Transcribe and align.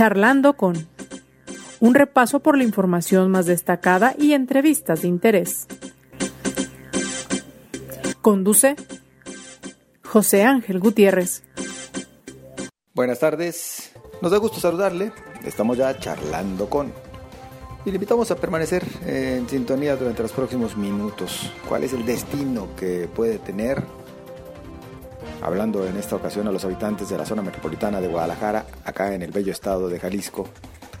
Charlando 0.00 0.54
con 0.54 0.88
un 1.78 1.94
repaso 1.94 2.40
por 2.40 2.56
la 2.56 2.64
información 2.64 3.30
más 3.30 3.44
destacada 3.44 4.14
y 4.18 4.32
entrevistas 4.32 5.02
de 5.02 5.08
interés. 5.08 5.66
Conduce 8.22 8.76
José 10.02 10.44
Ángel 10.44 10.80
Gutiérrez. 10.80 11.42
Buenas 12.94 13.18
tardes, 13.18 13.92
nos 14.22 14.32
da 14.32 14.38
gusto 14.38 14.58
saludarle. 14.58 15.12
Estamos 15.44 15.76
ya 15.76 15.94
charlando 15.98 16.70
con. 16.70 16.94
Y 17.84 17.90
le 17.90 17.96
invitamos 17.96 18.30
a 18.30 18.36
permanecer 18.36 18.82
en 19.04 19.46
sintonía 19.50 19.96
durante 19.96 20.22
los 20.22 20.32
próximos 20.32 20.78
minutos. 20.78 21.52
¿Cuál 21.68 21.84
es 21.84 21.92
el 21.92 22.06
destino 22.06 22.68
que 22.74 23.06
puede 23.14 23.36
tener? 23.36 23.82
Hablando 25.42 25.86
en 25.86 25.96
esta 25.96 26.16
ocasión 26.16 26.46
a 26.48 26.52
los 26.52 26.64
habitantes 26.66 27.08
de 27.08 27.16
la 27.16 27.24
zona 27.24 27.40
metropolitana 27.40 28.00
de 28.00 28.08
Guadalajara, 28.08 28.66
acá 28.84 29.14
en 29.14 29.22
el 29.22 29.30
bello 29.30 29.52
estado 29.52 29.88
de 29.88 29.98
Jalisco, 29.98 30.46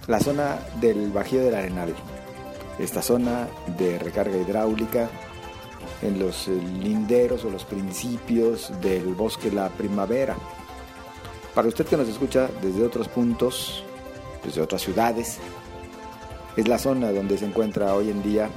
la 0.06 0.18
zona 0.18 0.58
del 0.80 1.10
Bajío 1.10 1.42
del 1.42 1.54
Arenal. 1.54 1.94
Esta 2.78 3.02
zona 3.02 3.48
de 3.78 3.98
recarga 3.98 4.38
hidráulica 4.38 5.10
en 6.00 6.18
los 6.18 6.48
linderos 6.48 7.44
o 7.44 7.50
los 7.50 7.64
principios 7.64 8.72
del 8.80 9.14
bosque 9.14 9.52
La 9.52 9.68
Primavera. 9.68 10.36
Para 11.54 11.68
usted 11.68 11.84
que 11.84 11.98
nos 11.98 12.08
escucha 12.08 12.48
desde 12.62 12.82
otros 12.82 13.08
puntos, 13.08 13.84
desde 14.42 14.62
otras 14.62 14.80
ciudades, 14.80 15.38
es 16.56 16.66
la 16.66 16.78
zona 16.78 17.12
donde 17.12 17.36
se 17.36 17.44
encuentra 17.44 17.94
hoy 17.94 18.08
en 18.08 18.22
día 18.22 18.48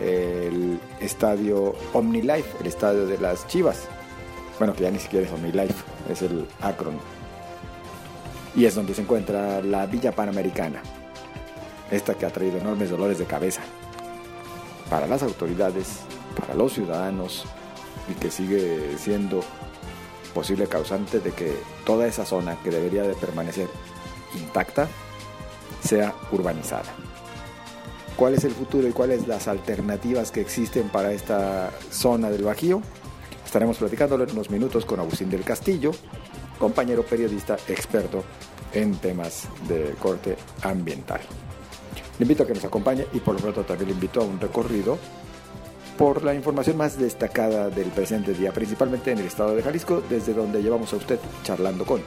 el 0.00 0.78
estadio 1.00 1.74
OmniLife, 1.92 2.58
el 2.60 2.66
estadio 2.66 3.06
de 3.06 3.18
las 3.18 3.48
Chivas. 3.48 3.88
Bueno, 4.58 4.74
que 4.74 4.82
ya 4.82 4.90
ni 4.90 4.98
siquiera 4.98 5.26
es 5.26 5.32
OmniLife, 5.32 5.84
es 6.08 6.22
el 6.22 6.46
Akron. 6.60 6.98
Y 8.54 8.66
es 8.66 8.74
donde 8.74 8.94
se 8.94 9.02
encuentra 9.02 9.60
la 9.62 9.86
Villa 9.86 10.12
Panamericana, 10.12 10.80
esta 11.90 12.14
que 12.14 12.26
ha 12.26 12.30
traído 12.30 12.58
enormes 12.58 12.90
dolores 12.90 13.18
de 13.18 13.24
cabeza 13.24 13.62
para 14.88 15.06
las 15.06 15.22
autoridades, 15.22 16.00
para 16.38 16.54
los 16.54 16.72
ciudadanos 16.72 17.44
y 18.08 18.14
que 18.14 18.30
sigue 18.30 18.96
siendo 18.98 19.42
posible 20.34 20.66
causante 20.66 21.20
de 21.20 21.32
que 21.32 21.52
toda 21.84 22.06
esa 22.06 22.24
zona 22.24 22.56
que 22.62 22.70
debería 22.70 23.02
de 23.02 23.14
permanecer 23.14 23.68
intacta 24.34 24.88
sea 25.82 26.14
urbanizada. 26.32 26.92
¿Cuál 28.16 28.34
es 28.34 28.44
el 28.44 28.52
futuro 28.52 28.86
y 28.86 28.92
cuáles 28.92 29.26
las 29.26 29.48
alternativas 29.48 30.30
que 30.30 30.40
existen 30.40 30.88
para 30.88 31.12
esta 31.12 31.70
zona 31.90 32.30
del 32.30 32.44
Bajío? 32.44 32.80
Estaremos 33.54 33.78
platicándolo 33.78 34.24
en 34.24 34.32
unos 34.32 34.50
minutos 34.50 34.84
con 34.84 34.98
Agustín 34.98 35.30
del 35.30 35.44
Castillo, 35.44 35.92
compañero 36.58 37.04
periodista 37.04 37.54
experto 37.68 38.24
en 38.72 38.96
temas 38.96 39.46
de 39.68 39.94
corte 40.00 40.36
ambiental. 40.62 41.20
Le 42.18 42.24
invito 42.24 42.42
a 42.42 42.46
que 42.48 42.54
nos 42.54 42.64
acompañe 42.64 43.06
y 43.12 43.20
por 43.20 43.36
lo 43.36 43.40
pronto 43.40 43.62
también 43.62 43.90
le 43.90 43.94
invito 43.94 44.20
a 44.20 44.24
un 44.24 44.40
recorrido 44.40 44.98
por 45.96 46.24
la 46.24 46.34
información 46.34 46.76
más 46.76 46.98
destacada 46.98 47.70
del 47.70 47.90
presente 47.90 48.34
día, 48.34 48.52
principalmente 48.52 49.12
en 49.12 49.18
el 49.18 49.26
estado 49.26 49.54
de 49.54 49.62
Jalisco, 49.62 50.02
desde 50.10 50.34
donde 50.34 50.60
llevamos 50.60 50.92
a 50.92 50.96
usted 50.96 51.20
charlando 51.44 51.84
con. 51.84 52.02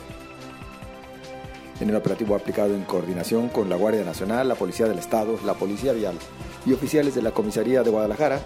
En 1.80 1.90
el 1.90 1.96
operativo 1.96 2.36
aplicado 2.36 2.76
en 2.76 2.84
coordinación 2.84 3.48
con 3.48 3.70
la 3.70 3.78
Guardia 3.78 4.04
Nacional, 4.04 4.50
la 4.50 4.56
Policía 4.56 4.88
del 4.88 5.00
Estado, 5.00 5.40
la 5.46 5.54
Policía 5.54 5.94
Vial 5.94 6.18
y 6.66 6.74
oficiales 6.74 7.16
de 7.16 7.22
la 7.22 7.32
Comisaría 7.32 7.84
de 7.84 7.90
Guadalajara, 7.90 8.42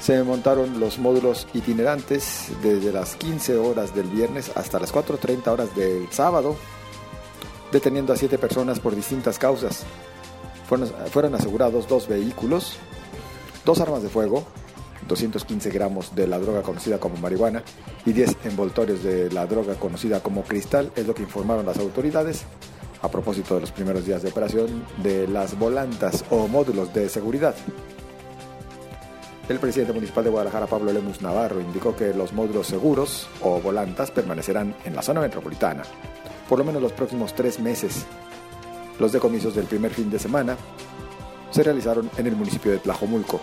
se 0.00 0.22
montaron 0.24 0.80
los 0.80 0.98
módulos 0.98 1.46
itinerantes 1.52 2.48
desde 2.62 2.92
las 2.92 3.16
15 3.16 3.58
horas 3.58 3.94
del 3.94 4.08
viernes 4.08 4.50
hasta 4.54 4.80
las 4.80 4.92
4.30 4.92 5.46
horas 5.48 5.76
del 5.76 6.10
sábado, 6.10 6.56
deteniendo 7.70 8.12
a 8.12 8.16
siete 8.16 8.38
personas 8.38 8.80
por 8.80 8.96
distintas 8.96 9.38
causas. 9.38 9.84
Fueron, 10.66 10.88
fueron 11.10 11.34
asegurados 11.34 11.86
dos 11.86 12.08
vehículos, 12.08 12.76
dos 13.64 13.80
armas 13.80 14.02
de 14.02 14.08
fuego, 14.08 14.44
215 15.06 15.70
gramos 15.70 16.14
de 16.14 16.26
la 16.26 16.38
droga 16.38 16.62
conocida 16.62 16.98
como 16.98 17.16
marihuana 17.16 17.62
y 18.06 18.12
10 18.12 18.36
envoltorios 18.44 19.02
de 19.02 19.30
la 19.30 19.46
droga 19.46 19.74
conocida 19.74 20.20
como 20.20 20.42
cristal, 20.44 20.92
es 20.96 21.06
lo 21.06 21.14
que 21.14 21.22
informaron 21.22 21.66
las 21.66 21.78
autoridades 21.78 22.44
a 23.02 23.10
propósito 23.10 23.54
de 23.54 23.62
los 23.62 23.72
primeros 23.72 24.06
días 24.06 24.22
de 24.22 24.30
operación 24.30 24.84
de 25.02 25.26
las 25.26 25.58
volantas 25.58 26.24
o 26.30 26.48
módulos 26.48 26.92
de 26.94 27.08
seguridad. 27.08 27.54
El 29.50 29.58
presidente 29.58 29.92
municipal 29.92 30.22
de 30.22 30.30
Guadalajara, 30.30 30.66
Pablo 30.66 30.92
Lemus 30.92 31.20
Navarro, 31.20 31.60
indicó 31.60 31.94
que 31.94 32.14
los 32.14 32.32
módulos 32.32 32.68
seguros 32.68 33.28
o 33.42 33.60
volantas 33.60 34.10
permanecerán 34.10 34.76
en 34.84 34.94
la 34.94 35.02
zona 35.02 35.20
metropolitana 35.20 35.82
por 36.48 36.58
lo 36.58 36.64
menos 36.64 36.80
los 36.80 36.92
próximos 36.92 37.34
tres 37.34 37.60
meses. 37.60 38.06
Los 38.98 39.12
decomisos 39.12 39.54
del 39.54 39.66
primer 39.66 39.92
fin 39.92 40.10
de 40.10 40.18
semana 40.18 40.56
se 41.50 41.62
realizaron 41.62 42.10
en 42.16 42.26
el 42.26 42.34
municipio 42.34 42.72
de 42.72 42.78
Tlajomulco, 42.78 43.40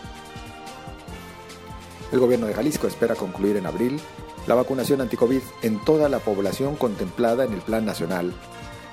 el 2.11 2.19
gobierno 2.19 2.47
de 2.47 2.53
Jalisco 2.53 2.87
espera 2.87 3.15
concluir 3.15 3.57
en 3.57 3.65
abril 3.65 3.99
la 4.45 4.55
vacunación 4.55 5.01
anticovid 5.01 5.41
en 5.61 5.83
toda 5.83 6.07
la 6.07 6.19
población 6.19 6.77
contemplada 6.77 7.43
en 7.43 7.51
el 7.51 7.59
Plan 7.59 7.85
Nacional 7.85 8.33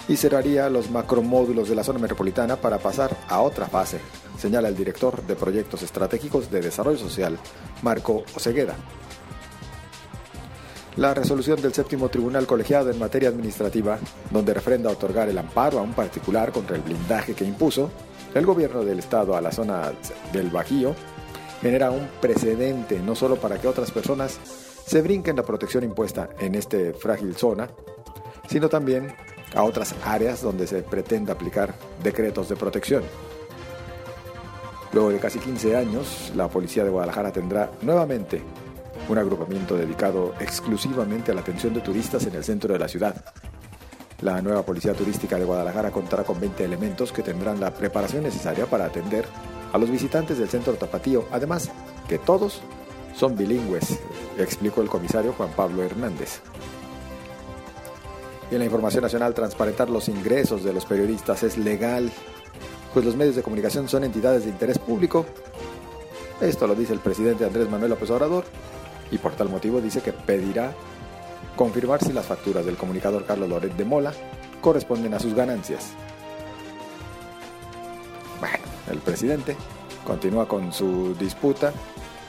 y 0.09 0.17
cerraría 0.17 0.69
los 0.69 0.91
macromódulos 0.91 1.69
de 1.69 1.77
la 1.77 1.85
zona 1.85 2.01
metropolitana 2.01 2.57
para 2.57 2.79
pasar 2.79 3.17
a 3.29 3.41
otra 3.41 3.67
fase, 3.67 4.01
señala 4.39 4.69
el 4.69 4.77
director 4.77 5.23
de 5.27 5.37
Proyectos 5.37 5.83
Estratégicos 5.83 6.51
de 6.51 6.61
Desarrollo 6.61 6.99
Social, 6.99 7.39
Marco 7.83 8.25
Osegueda. 8.35 8.77
La 10.97 11.13
resolución 11.13 11.61
del 11.61 11.75
séptimo 11.75 12.09
tribunal 12.09 12.47
colegiado 12.47 12.91
en 12.91 12.99
materia 12.99 13.29
administrativa, 13.29 13.99
donde 14.31 14.55
refrenda 14.55 14.91
otorgar 14.91 15.29
el 15.29 15.39
amparo 15.39 15.81
a 15.81 15.83
un 15.83 15.93
particular 15.93 16.53
contra 16.53 16.77
el 16.77 16.83
blindaje 16.83 17.35
que 17.35 17.45
impuso 17.45 17.91
el 18.33 18.47
gobierno 18.47 18.85
del 18.85 19.01
estado 19.01 19.37
a 19.37 19.41
la 19.41 19.51
zona 19.51 19.93
del 20.33 20.51
Bajío, 20.51 20.95
genera 21.61 21.91
un 21.91 22.09
precedente 22.21 23.01
no 23.01 23.17
solo 23.17 23.37
para 23.37 23.61
que 23.61 23.67
otras 23.67 23.91
personas 23.91 24.39
se 24.87 25.03
brinquen 25.03 25.37
la 25.37 25.43
protección 25.43 25.83
impuesta 25.83 26.29
en 26.39 26.55
este 26.55 26.93
frágil 26.93 27.35
zona, 27.35 27.71
sino 28.49 28.69
también 28.69 29.15
a 29.55 29.63
otras 29.65 29.95
áreas 30.05 30.43
donde 30.43 30.67
se 30.67 30.83
pretende 30.83 31.33
aplicar 31.33 31.75
decretos 32.03 32.49
de 32.49 32.57
protección. 32.57 33.03
Luego 34.95 35.11
de 35.11 35.19
casi 35.19 35.41
15 35.41 35.77
años, 35.77 36.31
la 36.37 36.47
Policía 36.47 36.85
de 36.85 36.91
Guadalajara 36.91 37.33
tendrá 37.33 37.69
nuevamente 37.83 38.41
un 39.09 39.19
agrupamiento 39.19 39.77
dedicado 39.77 40.35
exclusivamente 40.39 41.33
a 41.33 41.35
la 41.35 41.41
atención 41.41 41.75
de 41.75 41.81
turistas 41.81 42.25
en 42.27 42.35
el 42.37 42.45
centro 42.45 42.73
de 42.73 42.79
la 42.79 42.87
ciudad. 42.87 43.25
La 44.21 44.41
nueva 44.41 44.63
Policía 44.63 44.95
Turística 44.95 45.37
de 45.37 45.45
Guadalajara 45.45 45.91
contará 45.91 46.23
con 46.23 46.39
20 46.39 46.65
elementos 46.65 47.11
que 47.11 47.25
tendrán 47.25 47.59
la 47.59 47.75
preparación 47.75 48.23
necesaria 48.23 48.67
para 48.67 48.85
atender 48.85 49.25
a 49.73 49.79
los 49.79 49.91
visitantes 49.91 50.39
del 50.39 50.49
centro 50.49 50.75
Tapatío, 50.75 51.25
además 51.33 51.73
que 52.09 52.19
todos 52.19 52.63
son 53.17 53.37
bilingües, 53.37 53.99
explicó 54.39 54.81
el 54.81 54.89
comisario 54.89 55.33
Juan 55.33 55.51
Pablo 55.57 55.83
Hernández. 55.83 56.41
Y 58.49 58.55
en 58.55 58.61
la 58.61 58.67
información 58.67 59.03
nacional, 59.03 59.35
transparentar 59.35 59.91
los 59.91 60.09
ingresos 60.09 60.63
de 60.63 60.73
los 60.73 60.87
periodistas 60.87 61.43
es 61.43 61.59
legal, 61.59 62.13
pues 62.95 63.05
los 63.05 63.17
medios 63.17 63.35
de 63.35 63.43
comunicación 63.43 63.89
son 63.89 64.05
entidades 64.05 64.45
de 64.45 64.51
interés 64.51 64.79
público. 64.79 65.27
Esto 66.41 66.69
lo 66.69 66.77
dice 66.77 66.93
el 66.93 67.01
presidente 67.01 67.45
Andrés 67.45 67.69
Manuel 67.69 67.91
López 67.91 68.09
Obrador 68.11 68.45
y 69.11 69.19
por 69.19 69.33
tal 69.33 69.49
motivo 69.49 69.81
dice 69.81 70.01
que 70.01 70.13
pedirá 70.13 70.73
confirmar 71.57 72.03
si 72.03 72.13
las 72.13 72.27
facturas 72.27 72.65
del 72.65 72.77
comunicador 72.77 73.27
Carlos 73.27 73.49
Loret 73.49 73.75
de 73.77 73.85
Mola 73.85 74.13
corresponden 74.61 75.13
a 75.13 75.19
sus 75.19 75.35
ganancias. 75.35 75.93
El 78.91 78.99
presidente 78.99 79.57
continúa 80.07 80.47
con 80.47 80.73
su 80.73 81.15
disputa, 81.15 81.73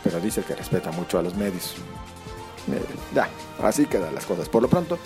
pero 0.04 0.20
dice 0.20 0.42
que 0.42 0.56
respeta 0.56 0.92
mucho 0.92 1.20
a 1.20 1.22
los 1.22 1.36
medios. 1.36 1.76
Eh, 2.72 2.82
ya, 3.14 3.30
así 3.62 3.86
quedan 3.86 4.16
las 4.16 4.26
cosas 4.26 4.48
por 4.50 4.62
lo 4.62 4.70
pronto. 4.70 4.98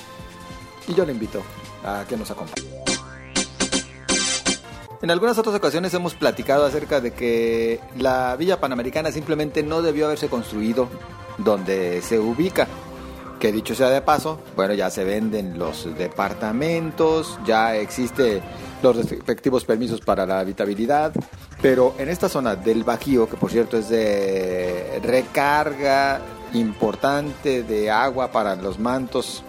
Y 0.87 0.93
yo 0.93 1.05
le 1.05 1.11
invito 1.11 1.41
a 1.83 2.05
que 2.07 2.15
nos 2.15 2.29
acompañe. 2.31 2.88
En 5.01 5.11
algunas 5.11 5.37
otras 5.37 5.55
ocasiones 5.55 5.93
hemos 5.93 6.13
platicado 6.13 6.65
acerca 6.65 6.99
de 6.99 7.11
que 7.11 7.79
la 7.97 8.35
Villa 8.35 8.59
Panamericana 8.59 9.13
simplemente 9.13 9.63
no 9.63 9.81
debió 9.81 10.07
haberse 10.07 10.27
construido 10.27 10.89
donde 11.37 12.01
se 12.01 12.19
ubica. 12.19 12.67
Que 13.39 13.53
dicho 13.53 13.73
sea 13.73 13.89
de 13.89 14.01
paso, 14.01 14.41
bueno, 14.57 14.73
ya 14.73 14.89
se 14.89 15.05
venden 15.05 15.57
los 15.57 15.87
departamentos, 15.97 17.39
ya 17.45 17.77
existe 17.77 18.41
los 18.83 18.97
respectivos 18.97 19.63
permisos 19.63 20.01
para 20.01 20.25
la 20.25 20.41
habitabilidad, 20.41 21.13
pero 21.61 21.95
en 21.97 22.09
esta 22.09 22.27
zona 22.27 22.57
del 22.57 22.83
Bajío, 22.83 23.29
que 23.29 23.37
por 23.37 23.49
cierto 23.49 23.77
es 23.77 23.87
de 23.87 24.99
recarga 25.01 26.19
importante 26.53 27.63
de 27.63 27.89
agua 27.89 28.33
para 28.33 28.57
los 28.57 28.77
mantos 28.77 29.43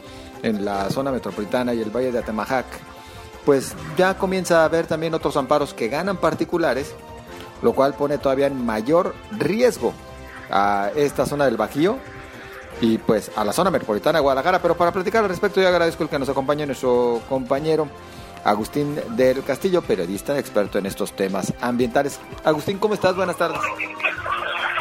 en 0.45 0.65
la 0.65 0.89
zona 0.91 1.11
metropolitana 1.11 1.75
y 1.75 1.81
el 1.81 1.91
Valle 1.91 2.13
de 2.13 2.21
Atemajac, 2.21 2.67
pues 3.45 3.75
ya 3.97 4.17
comienza 4.17 4.63
a 4.63 4.65
haber 4.65 4.87
también 4.87 5.15
otros 5.15 5.37
amparos 5.37 5.75
que 5.75 5.89
ganan 5.89 6.17
particulares, 6.17 6.95
lo 7.63 7.73
cual 7.73 7.95
pone 7.95 8.19
todavía 8.19 8.47
en 8.47 8.65
mayor 8.65 9.15
riesgo 9.33 9.93
a 10.51 10.91
esta 10.95 11.27
zona 11.27 11.45
del 11.45 11.57
Bajío 11.57 11.99
y 12.81 12.99
pues 12.99 13.31
a 13.37 13.45
la 13.45 13.53
zona 13.53 13.71
metropolitana 13.71 14.19
de 14.19 14.23
Guadalajara. 14.23 14.61
Pero 14.61 14.77
para 14.77 14.93
platicar 14.93 15.23
al 15.23 15.31
respecto, 15.31 15.61
yo 15.61 15.69
agradezco 15.69 16.03
el 16.03 16.09
que 16.09 16.19
nos 16.19 16.29
acompañe 16.29 16.67
nuestro 16.67 17.21
compañero 17.29 17.89
Agustín 18.45 18.99
del 19.11 19.45
Castillo, 19.45 19.83
periodista 19.83 20.39
experto 20.39 20.79
en 20.79 20.87
estos 20.87 21.13
temas 21.13 21.53
ambientales. 21.61 22.19
Agustín, 22.45 22.79
¿cómo 22.79 22.95
estás? 22.95 23.15
Buenas 23.15 23.37
tardes. 23.37 23.61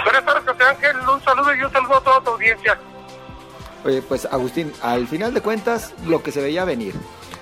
Buenas 0.04 0.26
tardes, 0.26 0.44
José 0.48 0.64
Ángel. 0.64 0.96
Un 1.14 1.22
saludo 1.22 1.56
y 1.56 1.64
un 1.64 1.72
saludo 1.72 1.96
a 1.96 2.02
toda 2.02 2.22
tu 2.22 2.30
audiencia. 2.32 2.80
Oye, 3.86 4.02
pues 4.02 4.26
Agustín, 4.26 4.74
al 4.82 5.08
final 5.08 5.34
de 5.34 5.42
cuentas, 5.42 5.94
lo 6.06 6.24
que 6.24 6.32
se 6.32 6.42
veía 6.42 6.66
venir. 6.66 6.96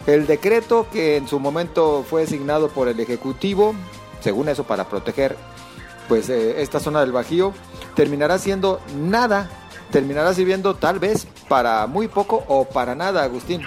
El 0.08 0.26
decreto 0.26 0.88
que 0.90 1.18
en 1.18 1.28
su 1.28 1.38
momento 1.38 2.06
fue 2.10 2.24
asignado 2.24 2.70
por 2.70 2.88
el 2.88 2.98
Ejecutivo, 2.98 3.76
según 4.22 4.48
eso, 4.48 4.64
para 4.64 4.86
proteger 4.86 5.36
pues 6.08 6.30
eh, 6.30 6.62
esta 6.62 6.80
zona 6.80 7.02
del 7.02 7.12
Bajío, 7.12 7.54
terminará 7.94 8.38
siendo 8.38 8.80
nada, 8.96 9.50
terminará 9.92 10.34
sirviendo 10.34 10.76
tal 10.76 11.00
vez 11.00 11.28
para 11.50 11.88
muy 11.88 12.08
poco 12.08 12.42
o 12.48 12.64
para 12.64 12.96
nada, 12.96 13.22
Agustín. 13.24 13.62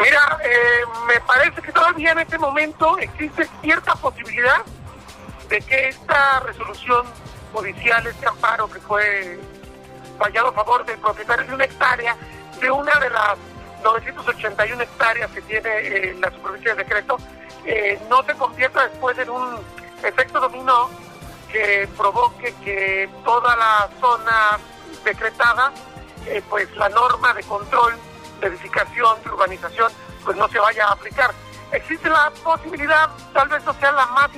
Mira, 0.00 0.38
eh, 0.44 0.82
me 1.08 1.20
parece 1.22 1.60
que 1.60 1.72
todavía 1.72 2.12
en 2.12 2.20
este 2.20 2.38
momento 2.38 2.96
existe 2.98 3.48
cierta 3.62 3.96
posibilidad 3.96 4.62
de 5.48 5.60
que 5.62 5.88
esta 5.88 6.38
resolución 6.40 7.06
judicial, 7.52 8.06
este 8.06 8.24
amparo 8.24 8.70
que 8.70 8.78
fue 8.78 9.40
fallado 10.16 10.48
a 10.48 10.52
favor 10.52 10.86
del 10.86 10.98
propietario 10.98 11.44
de 11.44 11.54
una 11.54 11.64
hectárea, 11.64 12.16
de 12.60 12.70
una 12.70 13.00
de 13.00 13.10
las 13.10 13.36
981 13.82 14.82
hectáreas 14.82 15.30
que 15.30 15.42
tiene 15.42 15.68
eh, 15.68 16.16
la 16.20 16.30
superficie 16.30 16.70
de 16.70 16.76
decreto, 16.76 17.18
eh, 17.64 18.00
no 18.08 18.22
se 18.22 18.34
convierta 18.34 18.88
después 18.88 19.18
en 19.18 19.30
un 19.30 19.58
efecto 20.02 20.40
dominó 20.40 20.90
que 21.52 21.88
provoque 21.96 22.54
que 22.64 23.10
toda 23.24 23.56
la 23.56 23.90
zona 24.00 24.58
decretada, 25.04 25.72
pues 26.48 26.70
la 26.76 26.88
norma 26.90 27.34
de 27.34 27.42
control 27.42 27.94
de 28.40 28.46
edificación, 28.48 29.22
de 29.22 29.30
urbanización, 29.30 29.92
pues 30.24 30.36
no 30.36 30.48
se 30.48 30.58
vaya 30.58 30.86
a 30.86 30.92
aplicar. 30.92 31.32
Existe 31.72 32.08
la 32.08 32.30
posibilidad, 32.42 33.08
tal 33.32 33.48
vez 33.48 33.64
no 33.64 33.72
sea 33.74 33.92
la 33.92 34.06
más, 34.06 34.30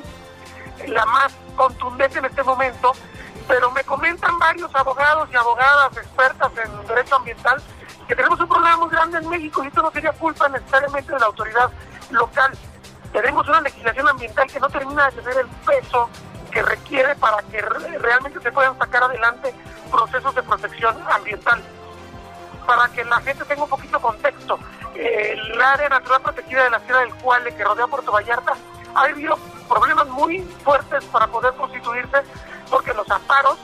la 0.87 1.05
más 1.07 1.33
contundente 1.57 2.19
en 2.19 2.27
este 2.27 2.43
momento, 2.43 2.93
pero 3.49 3.71
me 3.71 3.83
comentan 3.85 4.39
varios 4.39 4.75
abogados 4.75 5.29
y 5.33 5.37
abogadas 5.37 5.97
expertas 5.97 6.53
en 6.65 6.87
derecho 6.87 7.17
ambiental 7.17 7.63
tenemos 8.15 8.41
un 8.41 8.49
problema 8.49 8.77
muy 8.77 8.91
grande 8.91 9.19
en 9.19 9.29
México 9.29 9.63
y 9.63 9.69
esto 9.69 9.83
no 9.83 9.91
sería 9.91 10.13
culpa 10.13 10.49
necesariamente 10.49 11.13
de 11.13 11.19
la 11.19 11.27
autoridad 11.27 11.71
local. 12.11 12.53
Tenemos 13.13 13.49
una 13.49 13.61
legislación 13.61 14.09
ambiental 14.09 14.51
que 14.51 14.61
no 14.61 14.69
termina 14.69 15.11
de 15.11 15.23
tener 15.23 15.39
el 15.39 15.47
peso 15.67 16.09
que 16.51 16.63
requiere 16.63 17.15
para 17.17 17.43
que 17.43 17.61
realmente 17.61 18.41
se 18.41 18.53
puedan 18.53 18.77
sacar 18.79 19.05
adelante 19.05 19.55
procesos 19.91 20.35
de 20.35 20.43
protección 20.43 20.97
ambiental 21.11 21.63
para 22.67 22.89
que 22.89 23.05
la 23.05 23.21
gente 23.21 23.45
tenga 23.45 23.65
un 23.65 23.69
poquito 23.69 23.99
de 23.99 24.03
contexto. 24.03 24.59
el 24.95 25.61
área 25.61 25.89
natural 25.89 26.23
protegida 26.23 26.65
de 26.65 26.71
la 26.71 26.81
Sierra 26.81 27.01
del 27.01 27.15
Cuale, 27.15 27.55
que 27.55 27.65
rodea 27.65 27.87
Puerto 27.87 28.13
Vallarta, 28.13 28.53
ha 28.95 29.07
vivido 29.07 29.39
problemas 29.69 30.07
muy 30.09 30.41
fuertes 30.65 31.05
para 31.07 31.27
poder 31.27 31.55
constituirse, 31.55 32.23
porque 32.71 32.93
los 32.93 33.11
amparos, 33.11 33.59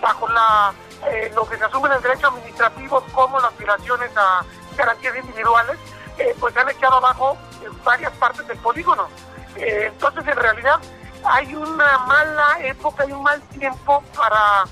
bajo 0.00 0.28
la 0.28 0.72
eh, 1.06 1.30
lo 1.34 1.48
que 1.48 1.56
se 1.56 1.64
asume 1.64 1.88
en 1.88 1.94
el 1.94 2.02
derecho 2.02 2.28
administrativo 2.28 3.02
como 3.12 3.40
las 3.40 3.56
violaciones 3.56 4.10
a 4.16 4.44
garantías 4.76 5.16
individuales, 5.16 5.78
eh, 6.18 6.34
pues 6.38 6.56
han 6.56 6.68
echado 6.68 6.96
abajo 6.96 7.36
varias 7.84 8.12
partes 8.12 8.46
del 8.48 8.58
polígono. 8.58 9.08
Eh, 9.56 9.90
entonces, 9.92 10.26
en 10.26 10.36
realidad, 10.36 10.80
hay 11.24 11.54
una 11.54 11.98
mala 11.98 12.58
época 12.60 13.04
y 13.06 13.12
un 13.12 13.22
mal 13.22 13.40
tiempo 13.42 14.02
para, 14.16 14.64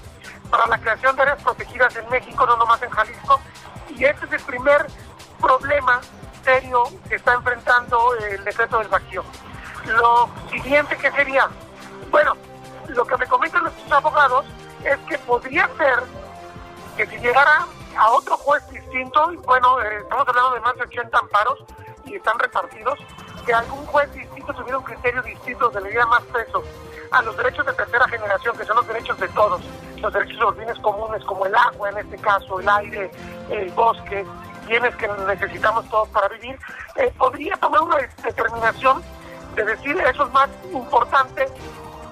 para 0.51 0.67
la 0.67 0.79
creación 0.79 1.17
de 1.17 1.23
áreas 1.23 1.43
protegidas 1.43 1.95
en 1.97 2.09
México, 2.09 2.47
no 2.47 2.57
nomás 2.57 2.83
en 2.83 2.91
Jalisco, 2.91 3.41
y 3.89 4.05
este 4.05 4.27
es 4.27 4.33
el 4.33 4.43
primer 4.43 4.87
problema 5.41 6.01
serio 6.45 6.85
que 7.09 7.17
está 7.17 7.35
enfrentando 7.35 8.15
el 8.15 8.45
decreto 8.45 8.79
del 8.79 8.89
vacío. 8.89 9.25
Lo 9.87 10.29
siguiente 10.51 10.97
que 10.97 11.11
sería, 11.13 11.49
bueno, 12.11 12.35
lo 12.89 13.05
que 13.05 13.17
me 13.17 13.27
comentan 13.27 13.63
nuestros 13.63 13.93
abogados 13.93 14.45
es 14.87 14.99
que 15.09 15.19
podría 15.19 15.69
ser 15.77 16.03
que 16.97 17.07
si 17.07 17.17
llegara 17.19 17.67
a 17.97 18.11
otro 18.11 18.37
juez 18.39 18.67
distinto, 18.71 19.33
bueno, 19.45 19.81
eh, 19.83 19.99
estamos 20.03 20.29
hablando 20.29 20.51
de 20.53 20.61
más 20.61 20.75
de 20.77 20.83
80 20.83 21.19
amparos 21.19 21.65
y 22.05 22.15
están 22.15 22.39
repartidos, 22.39 22.99
que 23.45 23.53
algún 23.53 23.85
juez 23.87 24.13
distinto 24.13 24.53
tuviera 24.55 24.79
un 24.79 24.85
criterio 24.85 25.23
distinto 25.23 25.69
de 25.71 25.81
le 25.81 26.07
más 26.07 26.23
peso 26.25 26.63
a 27.11 27.23
los 27.23 27.37
derechos 27.37 27.67
de 27.67 27.73
tercera 27.73 28.09
generación, 28.09 28.57
que 28.57 28.65
son 28.65 28.77
los 28.77 28.87
derechos 28.87 29.19
de 29.19 29.29
todos, 29.29 29.61
los 30.01 30.13
derechos 30.13 30.39
de 30.39 30.45
los 30.45 30.57
bienes 30.57 30.79
comunes, 30.81 31.25
como 31.25 31.47
el 31.47 31.55
agua 31.55 31.91
en 31.91 31.99
este 31.99 32.17
caso, 32.19 32.61
el 32.61 32.69
aire, 32.69 33.11
el 33.51 33.71
bosque, 33.73 34.25
bienes 34.67 34.95
que 34.97 35.09
necesitamos 35.27 35.89
todos 35.89 36.09
para 36.09 36.29
vivir, 36.29 36.59
eh, 36.97 37.13
podría 37.19 37.57
tomar 37.57 37.83
una 37.83 37.97
determinación 38.23 39.03
de 39.55 39.65
decir 39.65 39.97
eso 39.99 40.27
es 40.27 40.33
más 40.33 40.49
importante 40.73 41.47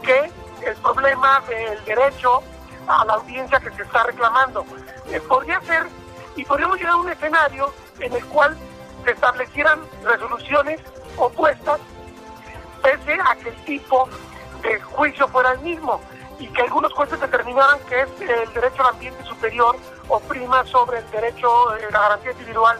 que 0.02 0.30
el 0.66 0.76
problema 0.76 1.42
del 1.48 1.84
derecho 1.84 2.42
a 2.86 3.04
la 3.04 3.14
audiencia 3.14 3.60
que 3.60 3.70
se 3.70 3.82
está 3.82 4.04
reclamando. 4.04 4.64
Eh, 5.10 5.20
podría 5.20 5.60
ser, 5.62 5.86
y 6.36 6.44
podríamos 6.44 6.76
llegar 6.76 6.92
a 6.92 6.96
un 6.96 7.10
escenario 7.10 7.72
en 8.00 8.12
el 8.12 8.24
cual 8.26 8.56
se 9.04 9.12
establecieran 9.12 9.80
resoluciones 10.02 10.80
opuestas, 11.16 11.80
pese 12.82 13.18
a 13.20 13.36
que 13.36 13.50
el 13.50 13.64
tipo 13.64 14.08
de 14.62 14.80
juicio 14.80 15.28
fuera 15.28 15.52
el 15.52 15.60
mismo 15.60 16.00
y 16.38 16.46
que 16.48 16.62
algunos 16.62 16.92
jueces 16.92 17.20
determinaran 17.20 17.78
que 17.88 18.00
es 18.02 18.08
el 18.20 18.52
derecho 18.52 18.82
al 18.82 18.94
ambiente 18.94 19.22
superior 19.24 19.76
o 20.08 20.20
prima 20.20 20.64
sobre 20.66 20.98
el 20.98 21.10
derecho, 21.10 21.76
eh, 21.76 21.86
la 21.90 22.00
garantía 22.00 22.32
individual 22.32 22.78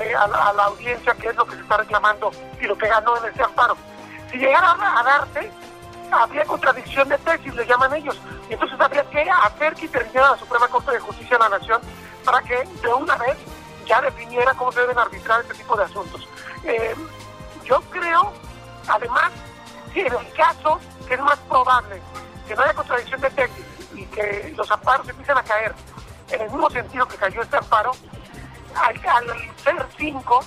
eh, 0.00 0.14
a, 0.14 0.26
la, 0.26 0.64
audiencia, 0.64 1.14
que 1.14 1.28
es 1.28 1.36
lo 1.36 1.44
que 1.44 1.56
se 1.56 1.62
está 1.62 1.76
reclamando 1.76 2.30
y 2.60 2.64
lo 2.64 2.76
que 2.76 2.88
ganó 2.88 3.16
en 3.18 3.32
ese 3.32 3.42
amparo. 3.42 3.76
Si 4.30 4.38
llegara 4.38 4.72
a, 4.72 5.02
darse, 5.02 5.50
habría 6.10 6.44
contradicción 6.44 7.08
de 7.08 7.18
tesis, 7.18 7.54
le 7.54 7.66
llaman 7.66 7.94
ellos, 7.94 8.18
entonces 8.50 8.78
habría 8.80 9.04
que 9.10 9.28
hacer 9.30 9.74
que 9.74 9.86
interviniera 9.86 10.32
la 10.32 10.38
Suprema 10.38 10.68
Corte 10.68 10.92
de 10.92 11.00
Justicia 11.00 11.36
de 11.36 11.44
la 11.44 11.58
Nación 11.58 11.80
para 12.24 12.40
que 12.42 12.64
de 12.82 12.94
una 12.94 13.16
vez 13.16 13.36
ya 13.86 14.00
definiera 14.00 14.54
cómo 14.54 14.72
se 14.72 14.80
deben 14.80 14.98
arbitrar 14.98 15.40
este 15.42 15.54
tipo 15.54 15.76
de 15.76 15.84
asuntos. 15.84 16.28
Eh, 16.64 16.94
yo 17.64 17.80
creo, 17.90 18.32
además, 18.88 19.30
que 19.92 20.06
en 20.06 20.12
el 20.12 20.32
caso 20.32 20.80
que 21.06 21.14
es 21.14 21.20
más 21.20 21.38
probable 21.40 22.00
que 22.46 22.54
no 22.54 22.62
haya 22.62 22.74
contradicción 22.74 23.20
de 23.20 23.30
tesis 23.30 23.64
y 23.94 24.04
que 24.06 24.52
los 24.56 24.70
amparos 24.70 25.08
empiecen 25.08 25.38
a 25.38 25.42
caer 25.42 25.74
en 26.30 26.40
el 26.40 26.50
mismo 26.50 26.70
sentido 26.70 27.06
que 27.06 27.16
cayó 27.16 27.42
este 27.42 27.56
amparo, 27.56 27.92
al, 28.74 29.00
ser 29.62 29.86
cinco 29.96 30.40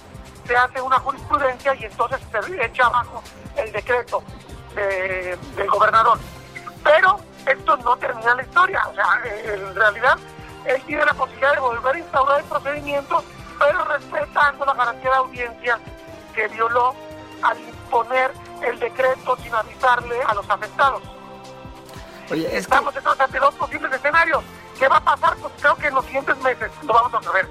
se 0.45 0.55
hace 0.55 0.81
una 0.81 0.99
jurisprudencia 0.99 1.75
y 1.75 1.85
entonces 1.85 2.19
se 2.31 2.65
echa 2.65 2.85
abajo 2.85 3.21
el 3.55 3.71
decreto 3.71 4.23
del 4.75 5.69
gobernador. 5.69 6.19
Pero 6.83 7.16
esto 7.47 7.77
no 7.77 7.95
termina 7.97 8.35
la 8.35 8.43
historia, 8.43 8.81
o 8.89 8.93
sea, 8.93 9.05
en 9.25 9.75
realidad 9.75 10.17
él 10.65 10.81
tiene 10.85 11.05
la 11.05 11.13
posibilidad 11.13 11.53
de 11.53 11.59
volver 11.59 11.95
a 11.95 11.99
instaurar 11.99 12.39
el 12.39 12.45
procedimiento, 12.45 13.23
pero 13.59 13.85
respetando 13.85 14.65
la 14.65 14.73
garantía 14.73 15.11
de 15.11 15.17
audiencia 15.17 15.79
que 16.35 16.47
violó 16.49 16.93
al 17.41 17.59
imponer 17.59 18.31
el 18.61 18.79
decreto 18.79 19.37
sin 19.41 19.53
avisarle 19.53 20.21
a 20.23 20.33
los 20.33 20.49
afectados. 20.49 21.01
Estamos 22.29 22.95
entonces 22.95 23.21
ante 23.21 23.39
dos 23.39 23.55
posibles 23.55 23.91
escenarios. 23.93 24.43
¿Qué 24.77 24.87
va 24.87 24.97
a 24.97 25.03
pasar? 25.03 25.35
Pues 25.37 25.53
creo 25.59 25.75
que 25.75 25.87
en 25.87 25.95
los 25.95 26.05
siguientes 26.05 26.37
meses 26.39 26.69
lo 26.83 26.93
vamos 26.93 27.13
a 27.13 27.23
saber. 27.23 27.47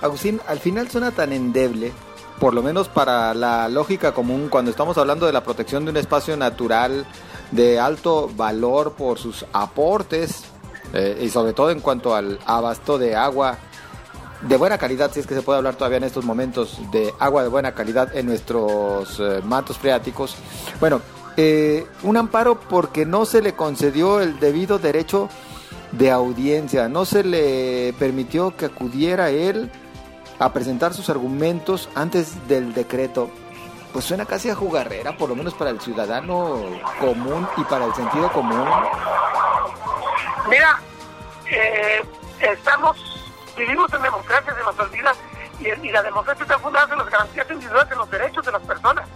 Agustín, 0.00 0.40
al 0.48 0.58
final 0.58 0.90
suena 0.90 1.12
tan 1.12 1.32
endeble, 1.32 1.92
por 2.38 2.54
lo 2.54 2.62
menos 2.62 2.88
para 2.88 3.34
la 3.34 3.68
lógica 3.68 4.12
común, 4.12 4.48
cuando 4.50 4.70
estamos 4.70 4.98
hablando 4.98 5.26
de 5.26 5.32
la 5.32 5.44
protección 5.44 5.84
de 5.84 5.90
un 5.90 5.96
espacio 5.96 6.36
natural 6.36 7.06
de 7.50 7.78
alto 7.78 8.30
valor 8.34 8.94
por 8.94 9.18
sus 9.18 9.44
aportes 9.52 10.44
eh, 10.92 11.20
y 11.22 11.28
sobre 11.28 11.52
todo 11.52 11.70
en 11.70 11.80
cuanto 11.80 12.14
al 12.14 12.38
abasto 12.46 12.98
de 12.98 13.14
agua 13.14 13.58
de 14.42 14.56
buena 14.56 14.76
calidad, 14.76 15.12
si 15.12 15.20
es 15.20 15.26
que 15.26 15.34
se 15.34 15.42
puede 15.42 15.58
hablar 15.58 15.76
todavía 15.76 15.98
en 15.98 16.04
estos 16.04 16.24
momentos 16.24 16.78
de 16.90 17.12
agua 17.18 17.42
de 17.42 17.48
buena 17.48 17.72
calidad 17.72 18.14
en 18.16 18.26
nuestros 18.26 19.20
eh, 19.20 19.40
mantos 19.44 19.78
freáticos. 19.78 20.34
Bueno, 20.80 21.00
eh, 21.36 21.86
un 22.02 22.16
amparo 22.16 22.58
porque 22.58 23.06
no 23.06 23.24
se 23.24 23.40
le 23.40 23.54
concedió 23.54 24.20
el 24.20 24.40
debido 24.40 24.78
derecho 24.78 25.28
de 25.92 26.10
audiencia, 26.10 26.88
no 26.88 27.04
se 27.04 27.22
le 27.22 27.94
permitió 27.98 28.56
que 28.56 28.66
acudiera 28.66 29.30
él 29.30 29.70
a 30.38 30.52
presentar 30.52 30.94
sus 30.94 31.10
argumentos 31.10 31.88
antes 31.94 32.48
del 32.48 32.74
decreto. 32.74 33.30
Pues 33.92 34.04
suena 34.04 34.24
casi 34.24 34.48
a 34.48 34.54
jugarrera, 34.54 35.16
por 35.16 35.28
lo 35.28 35.36
menos 35.36 35.54
para 35.54 35.70
el 35.70 35.80
ciudadano 35.80 36.60
común 36.98 37.46
y 37.56 37.64
para 37.64 37.84
el 37.84 37.94
sentido 37.94 38.32
común. 38.32 38.66
Mira, 40.48 40.80
eh, 41.50 42.02
estamos 42.40 43.12
vivimos 43.56 43.92
en 43.92 44.02
democracia, 44.02 44.54
se 44.54 44.62
nos 44.62 44.78
olvida, 44.78 45.12
y, 45.60 45.90
la 45.90 46.02
democracia 46.02 46.42
está 46.42 46.58
fundada 46.58 46.92
en 46.92 46.98
las 46.98 47.10
garantías 47.10 47.50
individuales, 47.50 47.92
en 47.92 47.98
los 47.98 48.10
derechos 48.10 48.44
de 48.44 48.52
las 48.52 48.62
personas. 48.62 49.08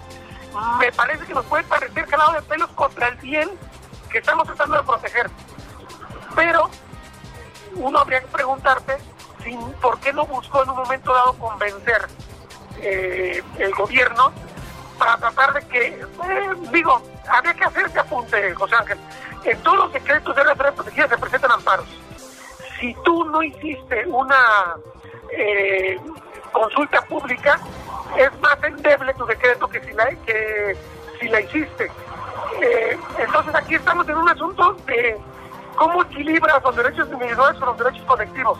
Me 0.79 0.93
parece 0.93 1.27
que 1.27 1.35
nos 1.35 1.45
puede 1.47 1.65
parecer 1.65 2.07
calado 2.07 2.33
de 2.33 2.43
pelos 2.43 2.71
contra 2.71 3.09
el 3.09 3.17
bien 3.17 3.51
que 4.11 4.19
estamos 4.19 4.47
tratando 4.47 4.77
de 4.77 4.83
proteger. 4.85 5.31
Pero 6.35 6.71
uno 7.75 7.99
habría 7.99 8.21
que 8.21 8.29
preguntarse 8.29 8.99
por 9.81 10.01
qué 10.01 10.13
no 10.13 10.27
buscó 10.27 10.63
en 10.63 10.71
un 10.71 10.77
momento 10.77 11.13
dado 11.13 11.35
convencer 11.35 12.07
eh, 12.81 13.43
el 13.59 13.75
gobierno 13.75 14.33
para 14.99 15.17
tratar 15.19 15.55
de 15.55 15.69
que, 15.69 15.87
eh, 15.89 16.51
digo, 16.73 17.01
había 17.29 17.55
que 17.55 17.65
hacer 17.65 17.87
ese 17.87 18.01
apunte, 18.01 18.55
José 18.55 18.75
Ángel. 18.77 18.99
En 19.45 19.63
todos 19.63 19.79
los 19.79 19.93
decretos 19.93 20.35
de 20.35 20.41
áreas 20.41 20.57
protegidas 20.57 21.11
se 21.11 21.19
presentan 21.19 21.53
amparos. 21.53 21.87
Si 22.81 22.95
tú 23.05 23.25
no 23.25 23.43
hiciste 23.43 24.07
una 24.07 24.77
eh, 25.31 25.99
consulta 26.53 27.03
pública, 27.03 27.61
es 28.17 28.41
más 28.41 28.63
endeble 28.63 29.15
tu 29.15 29.27
decreto 29.27 29.69
que 29.69 29.81
si 29.81 29.93
la, 29.93 30.07
que 30.27 30.77
si 31.21 31.29
la 31.29 31.41
hiciste. 31.41 31.91
Entonces 33.19 33.55
aquí 33.55 33.75
estamos 33.75 34.09
en 34.09 34.17
un 34.17 34.29
asunto 34.29 34.75
de 34.87 35.19
cómo 35.77 36.03
equilibras 36.03 36.63
los 36.63 36.77
derechos 36.77 37.09
individuales 37.13 37.59
con 37.59 37.69
los 37.69 37.79
derechos 37.79 38.05
colectivos. 38.07 38.59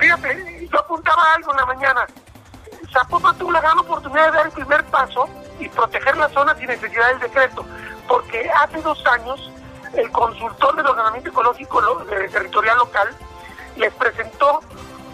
Fíjate, 0.00 0.68
yo 0.72 0.78
apuntaba 0.78 1.34
algo 1.34 1.52
en 1.52 1.56
la 1.58 1.66
mañana. 1.66 2.06
Zapopan 2.90 3.36
tuvo 3.36 3.52
la 3.52 3.60
gran 3.60 3.78
oportunidad 3.78 4.30
de 4.30 4.36
dar 4.38 4.46
el 4.46 4.52
primer 4.52 4.82
paso 4.86 5.28
y 5.58 5.68
proteger 5.68 6.16
la 6.16 6.28
zona 6.30 6.54
sin 6.56 6.68
necesidad 6.68 7.08
del 7.08 7.20
decreto, 7.20 7.66
porque 8.08 8.50
hace 8.50 8.80
dos 8.80 9.04
años 9.06 9.52
el 9.92 10.10
consultor 10.10 10.74
del 10.76 10.86
ordenamiento 10.86 11.28
ecológico 11.28 11.82
territorial 12.06 12.78
local 12.78 13.08
les 13.76 13.92
presentó 13.94 14.60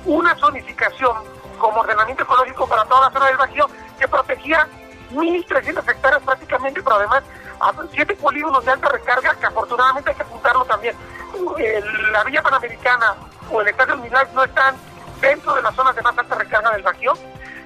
una 0.04 0.36
zonificación 0.36 1.16
como 1.58 1.80
ordenamiento 1.80 2.22
ecológico 2.22 2.68
para 2.68 2.84
toda 2.84 3.08
la 3.08 3.10
zona 3.10 3.26
del 3.26 3.36
Bajío 3.38 3.68
que 3.98 4.06
protegía 4.06 4.68
1.300 5.12 5.88
hectáreas 5.88 6.22
prácticamente, 6.22 6.80
pero 6.82 6.96
además 6.96 7.24
a 7.58 7.72
siete 7.90 8.14
polígonos 8.14 8.64
de 8.64 8.70
alta 8.70 8.88
recarga 8.88 9.34
que 9.34 9.46
afortunadamente 9.46 10.10
hay 10.10 10.16
que 10.16 10.22
apuntarlo 10.22 10.64
también. 10.64 10.94
la 12.12 12.22
Villa 12.22 12.42
Panamericana 12.42 13.16
o 13.50 13.60
el 13.60 13.68
Estadio 13.68 13.96
Milagro 13.96 14.32
no 14.34 14.44
están 14.44 14.76
dentro 15.20 15.54
de 15.54 15.62
las 15.62 15.74
zonas 15.74 15.94
de 15.96 16.02
más 16.02 16.16
alta 16.16 16.34
recarga 16.34 16.70
del 16.72 16.82
Bajío, 16.82 17.14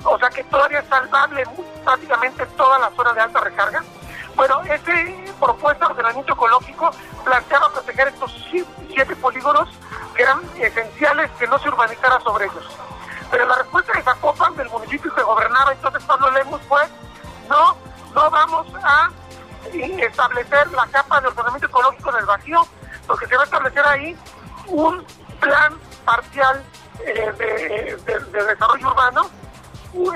o 0.04 0.18
sea 0.18 0.30
que 0.30 0.44
todavía 0.44 0.80
es 0.80 0.88
salvable 0.88 1.44
prácticamente 1.84 2.46
toda 2.56 2.78
la 2.78 2.90
zona 2.90 3.12
de 3.12 3.20
alta 3.20 3.40
recarga. 3.40 3.82
Bueno, 4.36 4.60
este 4.62 5.32
propuesta 5.38 5.86
de 5.86 5.92
ordenamiento 5.92 6.32
ecológico 6.32 6.90
planteaba 7.24 7.72
proteger 7.72 8.08
estos 8.08 8.34
siete 8.50 9.16
polígonos 9.16 9.68
que 10.14 10.22
eran 10.22 10.40
esenciales 10.58 11.30
que 11.38 11.46
no 11.46 11.58
se 11.58 11.68
urbanizara 11.68 12.20
sobre 12.20 12.46
ellos. 12.46 12.64
Pero 13.30 13.46
la 13.46 13.56
respuesta 13.56 13.92
de 13.92 14.02
Zapopan, 14.02 14.56
del 14.56 14.68
municipio 14.70 15.14
que 15.14 15.22
gobernaba 15.22 15.72
entonces 15.72 16.02
Pablo 16.04 16.30
Lemos, 16.30 16.60
fue 16.62 16.82
no, 17.48 17.76
no 18.14 18.30
vamos 18.30 18.66
a 18.82 19.10
establecer 19.72 20.70
la 20.72 20.86
capa 20.86 21.20
de 21.20 21.28
ordenamiento 21.28 21.66
ecológico 21.66 22.12
del 22.12 22.24
vacío, 22.24 22.66
porque 23.06 23.26
se 23.26 23.36
va 23.36 23.42
a 23.42 23.44
establecer 23.44 23.86
ahí 23.86 24.16
un 24.68 25.04
parcial 26.10 26.62
eh, 27.06 27.32
de, 27.38 28.44
desarrollo 28.44 28.88
urbano, 28.88 29.30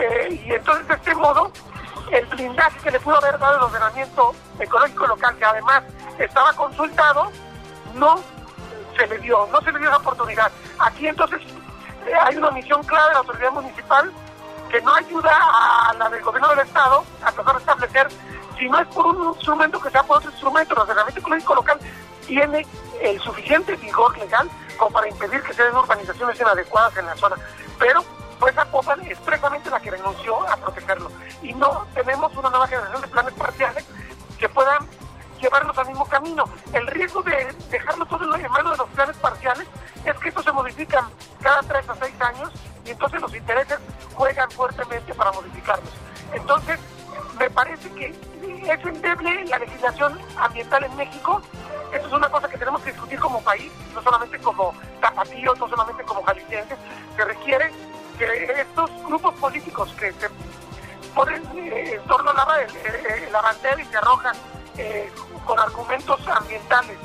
eh, 0.00 0.42
y 0.44 0.52
entonces 0.52 0.88
de 0.88 0.94
este 0.94 1.14
modo 1.14 1.52
el 2.10 2.26
blindaje 2.26 2.78
que 2.80 2.90
le 2.90 3.00
pudo 3.00 3.16
haber 3.18 3.38
dado 3.38 3.56
el 3.58 3.62
ordenamiento 3.62 4.34
ecológico 4.58 5.06
local, 5.06 5.36
que 5.36 5.44
además 5.44 5.84
estaba 6.18 6.52
consultado, 6.54 7.30
no 7.94 8.20
se 8.96 9.06
le 9.06 9.18
dio, 9.18 9.46
no 9.52 9.60
se 9.60 9.70
le 9.72 9.78
dio 9.78 9.88
esa 9.88 9.98
oportunidad. 9.98 10.50
Aquí 10.80 11.06
entonces 11.06 11.40
eh, 12.06 12.12
hay 12.22 12.36
una 12.36 12.50
misión 12.50 12.82
clara 12.82 13.08
de 13.08 13.12
la 13.12 13.18
autoridad 13.20 13.52
municipal 13.52 14.12
que 14.70 14.80
no 14.82 14.94
ayuda 14.94 15.30
a 15.88 15.94
la 15.94 16.10
del 16.10 16.22
gobierno 16.22 16.48
del 16.50 16.66
Estado 16.66 17.04
a 17.24 17.30
tratar 17.30 17.54
de 17.54 17.60
establecer, 17.60 18.08
si 18.58 18.68
no 18.68 18.80
es 18.80 18.88
por 18.88 19.06
un 19.06 19.28
instrumento 19.28 19.80
que 19.80 19.90
sea 19.90 20.02
por 20.02 20.18
otro 20.18 20.30
instrumento, 20.30 20.74
el 20.74 20.80
ordenamiento 20.80 21.20
ecológico 21.20 21.54
local 21.54 21.78
tiene 22.26 22.66
el 23.00 23.20
suficiente 23.20 23.76
vigor 23.76 24.16
legal 24.18 24.50
como 24.76 24.92
para 24.92 25.08
impedir 25.08 25.42
que 25.42 25.52
se 25.52 25.62
den 25.62 25.76
urbanizaciones 25.76 26.40
inadecuadas 26.40 26.96
en 26.96 27.06
la 27.06 27.16
zona. 27.16 27.36
Pero 27.78 28.04
fue 28.38 28.50
esa 28.50 28.64
cosa 28.66 28.94
expresamente 29.02 29.70
la 29.70 29.80
que 29.80 29.90
renunció 29.90 30.48
a 30.48 30.56
protegerlo. 30.56 31.10
Y 31.42 31.52
no 31.54 31.86
tenemos 31.94 32.34
una 32.36 32.50
nueva 32.50 32.66
generación 32.66 33.00
de 33.00 33.08
planes 33.08 33.34
parciales 33.34 33.84
que 34.38 34.48
puedan 34.48 34.86
llevarnos 35.40 35.76
al 35.76 35.86
mismo 35.86 36.06
camino. 36.06 36.44
El 36.72 36.86
riesgo 36.86 37.22
de 37.22 37.54
dejarlo 37.70 38.06
todo 38.06 38.34
en 38.34 38.50
manos 38.50 38.72
de 38.72 38.78
los 38.78 38.88
planes 38.90 39.16
parciales 39.18 39.66
es 40.04 40.14
que 40.16 40.28
estos 40.28 40.44
se 40.44 40.52
modifican 40.52 41.04
cada 41.40 41.62
tres 41.62 41.88
a 41.88 41.94
seis 41.96 42.14
años 42.20 42.50
y 42.84 42.90
entonces 42.90 43.20
los 43.20 43.34
intereses 43.34 43.78
juegan 44.14 44.50
fuertemente 44.50 45.14
para 45.14 45.32
modificarlos. 45.32 45.90
Entonces, 46.32 46.78
me 47.38 47.50
parece 47.50 47.90
que 47.92 48.06
es 48.08 48.84
endeble 48.84 49.44
la 49.46 49.58
legislación 49.58 50.18
ambiental 50.36 50.84
en 50.84 50.96
México. 50.96 51.42
Eso 51.92 52.06
es 52.06 52.12
una 52.12 52.28
cosa 52.28 52.48
que 52.48 52.58
tenemos 52.58 52.82
que 52.82 52.92
discutir 52.92 53.18
como 53.18 53.42
país, 53.42 53.70
no 53.94 54.02
solamente 54.02 54.38
como 54.38 54.74
tapatíos, 55.00 55.58
no 55.58 55.68
solamente 55.68 56.04
como 56.04 56.22
jaliscienses. 56.22 56.78
Se 57.16 57.24
requiere 57.24 57.70
que 58.18 58.60
estos 58.60 58.90
grupos 59.06 59.34
políticos 59.34 59.92
que 59.98 60.12
se 60.12 60.28
ponen 61.14 61.42
eh, 61.56 61.94
en 61.94 62.08
torno 62.08 62.30
a 62.30 62.34
la, 62.34 62.62
eh, 62.62 63.28
la 63.30 63.40
bandera 63.40 63.80
y 63.80 63.84
se 63.86 63.96
arrojan 63.96 64.36
eh, 64.76 65.12
con 65.46 65.58
argumentos 65.58 66.20
ambientales 66.26 66.96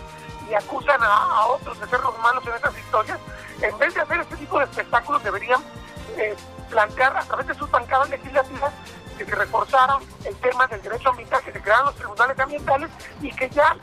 y 0.49 0.53
acusan 0.53 0.99
a, 1.03 1.45
otros 1.45 1.79
de 1.79 1.87
ser 1.87 1.99
los 1.99 2.17
malos 2.19 2.43
en 2.47 2.53
esas 2.55 2.75
historias, 2.77 3.19
en 3.61 3.77
vez 3.77 3.93
de 3.93 4.01
hacer 4.01 4.19
este 4.21 4.37
tipo 4.37 4.57
de 4.57 4.65
espectáculos 4.65 5.23
deberían 5.23 5.61
eh, 6.17 6.35
plantear 6.69 7.15
a 7.15 7.21
través 7.21 7.47
de 7.47 7.53
sus 7.53 7.69
bancadas 7.69 8.09
legislativas 8.09 8.73
que 9.17 9.25
se 9.25 9.35
reforzara 9.35 9.99
el 10.25 10.35
tema 10.37 10.65
del 10.67 10.81
derecho 10.81 11.09
ambiental, 11.09 11.43
que 11.43 11.51
se 11.51 11.61
crearan 11.61 11.85
los 11.85 11.95
tribunales 11.95 12.39
ambientales 12.39 12.89
y 13.21 13.31
que 13.31 13.49
ya 13.49 13.75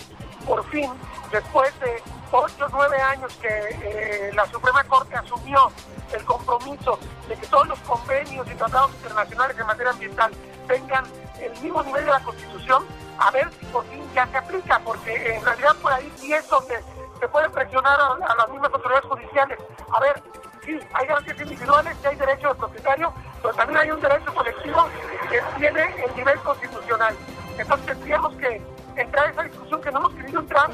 por 0.47 0.69
fin, 0.71 0.91
después 1.31 1.79
de 1.81 2.03
ocho 2.37 2.67
o 2.67 2.69
nueve 2.71 3.01
años 3.01 3.33
que 3.41 3.49
eh, 3.49 4.31
la 4.35 4.47
Suprema 4.47 4.85
Corte 4.85 5.17
asumió 5.17 5.71
el 6.13 6.25
compromiso 6.25 6.99
de 7.29 7.37
que 7.37 7.47
todos 7.47 7.67
los 7.69 7.79
convenios 7.81 8.47
y 8.51 8.55
tratados 8.55 8.93
internacionales 8.95 9.59
en 9.59 9.67
materia 9.67 9.93
ambiental 9.93 10.33
tengan 10.69 11.05
el 11.41 11.53
mismo 11.63 11.83
nivel 11.83 12.05
de 12.05 12.11
la 12.11 12.21
Constitución, 12.21 12.85
a 13.19 13.31
ver 13.31 13.49
si 13.59 13.67
por 13.67 13.85
fin 13.87 14.03
ya 14.15 14.27
se 14.27 14.37
aplica, 14.37 14.81
porque 14.81 15.35
en 15.35 15.45
realidad 15.45 15.77
por 15.83 15.93
ahí 15.93 16.13
sí 16.17 16.33
es 16.33 16.49
donde 16.49 16.83
se 17.19 17.29
puede 17.29 17.49
presionar 17.51 17.99
a, 17.99 18.35
las 18.35 18.49
mismas 18.51 18.73
autoridades 18.73 19.05
judiciales. 19.05 19.59
A 19.95 20.01
ver, 20.01 20.23
sí, 20.65 20.79
hay 20.93 21.07
garantías 21.07 21.41
individuales, 21.41 21.97
sí 22.01 22.07
hay 22.07 22.17
derecho 22.17 22.49
de 22.49 22.55
propietario, 22.55 23.13
pero 23.43 23.55
también 23.55 23.79
hay 23.81 23.91
un 23.91 24.01
derecho 24.01 24.35
colectivo 24.35 24.89
que 25.31 25.41
tiene 25.59 26.05
el 26.05 26.17
nivel 26.17 26.39
constitucional. 26.41 27.17
Entonces 27.59 27.87
tendríamos 27.87 28.35
que 28.35 28.63
entrar 28.97 29.27
en 29.27 29.33
esa 29.33 29.43
discusión 29.45 29.81
que 29.81 29.91
no 29.91 29.99
hemos 30.01 30.15
querido 30.15 30.41
entrar 30.41 30.71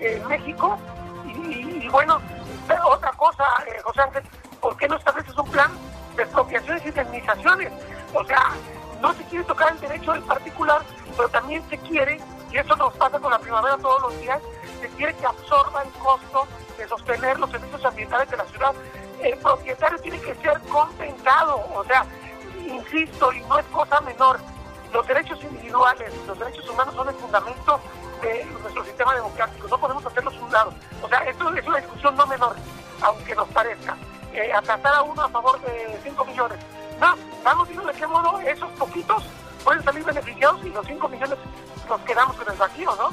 en 0.00 0.28
México. 0.28 0.78
Y, 1.44 1.88
bueno, 1.88 2.20
otra 2.84 3.12
cosa, 3.12 3.44
eh, 3.66 3.80
José 3.82 4.02
Ángel, 4.02 4.22
¿por 4.60 4.76
qué 4.76 4.88
no 4.88 4.96
estableces 4.96 5.36
un 5.36 5.50
plan 5.50 5.70
de 6.16 6.22
expropiaciones 6.22 6.84
y 6.84 6.88
indemnizaciones? 6.88 7.72
O 8.14 8.24
sea, 8.24 8.52
no 9.00 9.12
se 9.14 9.24
quiere 9.24 9.44
tocar 9.44 9.72
el 9.72 9.80
derecho 9.80 10.12
del 10.12 10.22
particular, 10.22 10.82
pero 11.16 11.28
también 11.28 11.62
se 11.68 11.78
quiere, 11.78 12.20
y 12.50 12.56
eso 12.56 12.76
nos 12.76 12.94
pasa 12.94 13.18
con 13.18 13.30
la 13.30 13.38
primavera 13.38 13.76
todos 13.78 14.02
los 14.02 14.20
días, 14.20 14.40
se 14.80 14.88
quiere 14.90 15.14
que 15.14 15.26
absorba 15.26 15.82
el 15.82 15.90
costo 15.92 16.46
de 16.78 16.88
sostener 16.88 17.38
los 17.38 17.50
servicios 17.50 17.84
ambientales 17.84 18.30
de 18.30 18.36
la 18.36 18.44
ciudad. 18.46 18.72
El 19.22 19.38
propietario 19.38 19.98
tiene 19.98 20.20
que 20.20 20.34
ser 20.36 20.60
compensado, 20.68 21.64
o 21.74 21.84
sea, 21.84 22.04
insisto, 22.66 23.32
y 23.32 23.40
no 23.42 23.58
es 23.58 23.66
cosa 23.66 24.00
menor, 24.02 24.38
los 24.92 25.06
derechos 25.06 25.42
individuales, 25.42 26.12
los 26.26 26.38
derechos 26.38 26.68
humanos 26.68 26.94
son 26.94 27.08
el 27.08 27.14
fundamento 27.14 27.80
de 28.22 28.44
nuestro 28.62 28.84
sistema 28.84 29.14
democrático, 29.14 29.68
no 29.68 29.78
podemos 29.78 30.06
hacerlos 30.06 30.34
un 30.40 30.52
lado. 30.52 30.72
O 31.02 31.08
sea, 31.08 31.18
esto 31.20 31.54
es 31.54 31.66
una 31.66 31.78
discusión 31.78 32.16
no 32.16 32.26
menor, 32.26 32.56
aunque 33.02 33.34
nos 33.34 33.48
parezca. 33.48 33.96
Eh, 34.32 34.52
atrasar 34.52 34.94
a 34.94 35.02
uno 35.02 35.22
a 35.22 35.28
favor 35.30 35.60
de 35.62 35.98
5 36.04 36.24
millones. 36.26 36.58
No, 37.00 37.14
vamos 37.42 37.68
viendo 37.68 37.86
de 37.86 37.94
qué 37.94 38.06
modo 38.06 38.38
esos 38.40 38.70
poquitos 38.72 39.24
pueden 39.64 39.82
salir 39.82 40.04
beneficiados 40.04 40.64
y 40.64 40.68
los 40.68 40.86
5 40.86 41.08
millones 41.08 41.38
nos 41.88 42.00
quedamos 42.02 42.36
con 42.36 42.52
el 42.52 42.58
vacío, 42.58 42.94
¿no? 42.96 43.10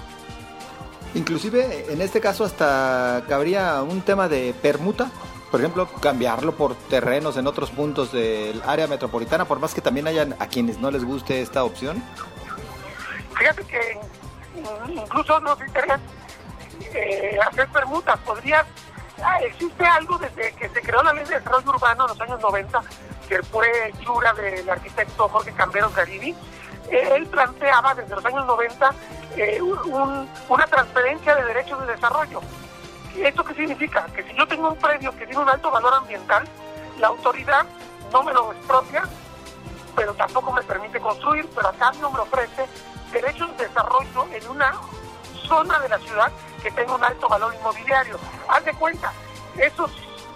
Inclusive 1.15 1.93
en 1.93 2.01
este 2.01 2.19
caso 2.19 2.43
hasta 2.43 3.23
cabría 3.29 3.81
un 3.83 4.01
tema 4.01 4.27
de 4.27 4.53
permuta, 4.61 5.11
por 5.51 5.59
ejemplo, 5.59 5.87
cambiarlo 6.01 6.53
por 6.55 6.75
terrenos 6.75 7.37
en 7.37 7.45
otros 7.47 7.69
puntos 7.69 8.11
del 8.11 8.61
área 8.65 8.87
metropolitana, 8.87 9.45
por 9.45 9.59
más 9.59 9.73
que 9.73 9.81
también 9.81 10.07
hayan 10.07 10.35
a 10.39 10.47
quienes 10.47 10.79
no 10.79 10.89
les 10.89 11.03
guste 11.03 11.41
esta 11.41 11.63
opción. 11.63 12.03
Fíjate 13.37 13.63
que 13.65 13.99
incluso 14.87 15.39
nos 15.39 15.59
interesa 15.61 15.99
eh, 16.93 17.37
hacer 17.47 17.67
permutas, 17.69 18.19
podría 18.19 18.65
ah, 19.23 19.39
existe 19.41 19.85
algo 19.85 20.17
desde 20.17 20.53
que 20.53 20.69
se 20.69 20.81
creó 20.81 21.03
la 21.03 21.13
ley 21.13 21.25
de 21.25 21.35
desarrollo 21.35 21.69
urbano 21.69 22.05
en 22.05 22.09
los 22.09 22.21
años 22.21 22.41
90 22.41 22.81
que 23.27 23.41
fue 23.43 23.67
chura 24.01 24.33
del 24.33 24.69
arquitecto 24.69 25.29
Jorge 25.29 25.51
Camberos 25.53 25.95
Garibi, 25.95 26.35
eh, 26.89 27.09
él 27.15 27.25
planteaba 27.27 27.95
desde 27.95 28.15
los 28.15 28.25
años 28.25 28.45
90 28.45 28.93
eh, 29.37 29.59
una 29.61 30.67
transferencia 30.67 31.35
de 31.35 31.43
derechos 31.45 31.79
de 31.81 31.93
desarrollo. 31.93 32.41
¿Esto 33.17 33.43
qué 33.43 33.53
significa? 33.53 34.05
Que 34.15 34.23
si 34.23 34.33
yo 34.35 34.47
tengo 34.47 34.69
un 34.69 34.77
predio 34.77 35.11
que 35.15 35.25
tiene 35.25 35.41
un 35.41 35.49
alto 35.49 35.71
valor 35.71 35.93
ambiental, 35.93 36.47
la 36.99 37.07
autoridad 37.07 37.65
no 38.11 38.23
me 38.23 38.33
lo 38.33 38.51
expropia, 38.51 39.03
pero 39.95 40.13
tampoco 40.13 40.51
me 40.51 40.61
permite 40.63 40.99
construir, 40.99 41.47
pero 41.55 41.69
a 41.69 41.73
cambio 41.73 42.11
me 42.11 42.19
ofrece 42.19 42.67
derechos 43.11 43.52
en 44.43 44.51
una 44.51 44.73
zona 45.47 45.79
de 45.79 45.89
la 45.89 45.99
ciudad 45.99 46.31
que 46.61 46.71
tenga 46.71 46.95
un 46.95 47.03
alto 47.03 47.27
valor 47.27 47.53
inmobiliario. 47.53 48.19
Haz 48.47 48.63
de 48.65 48.73
cuenta, 48.73 49.11
esos 49.57 49.91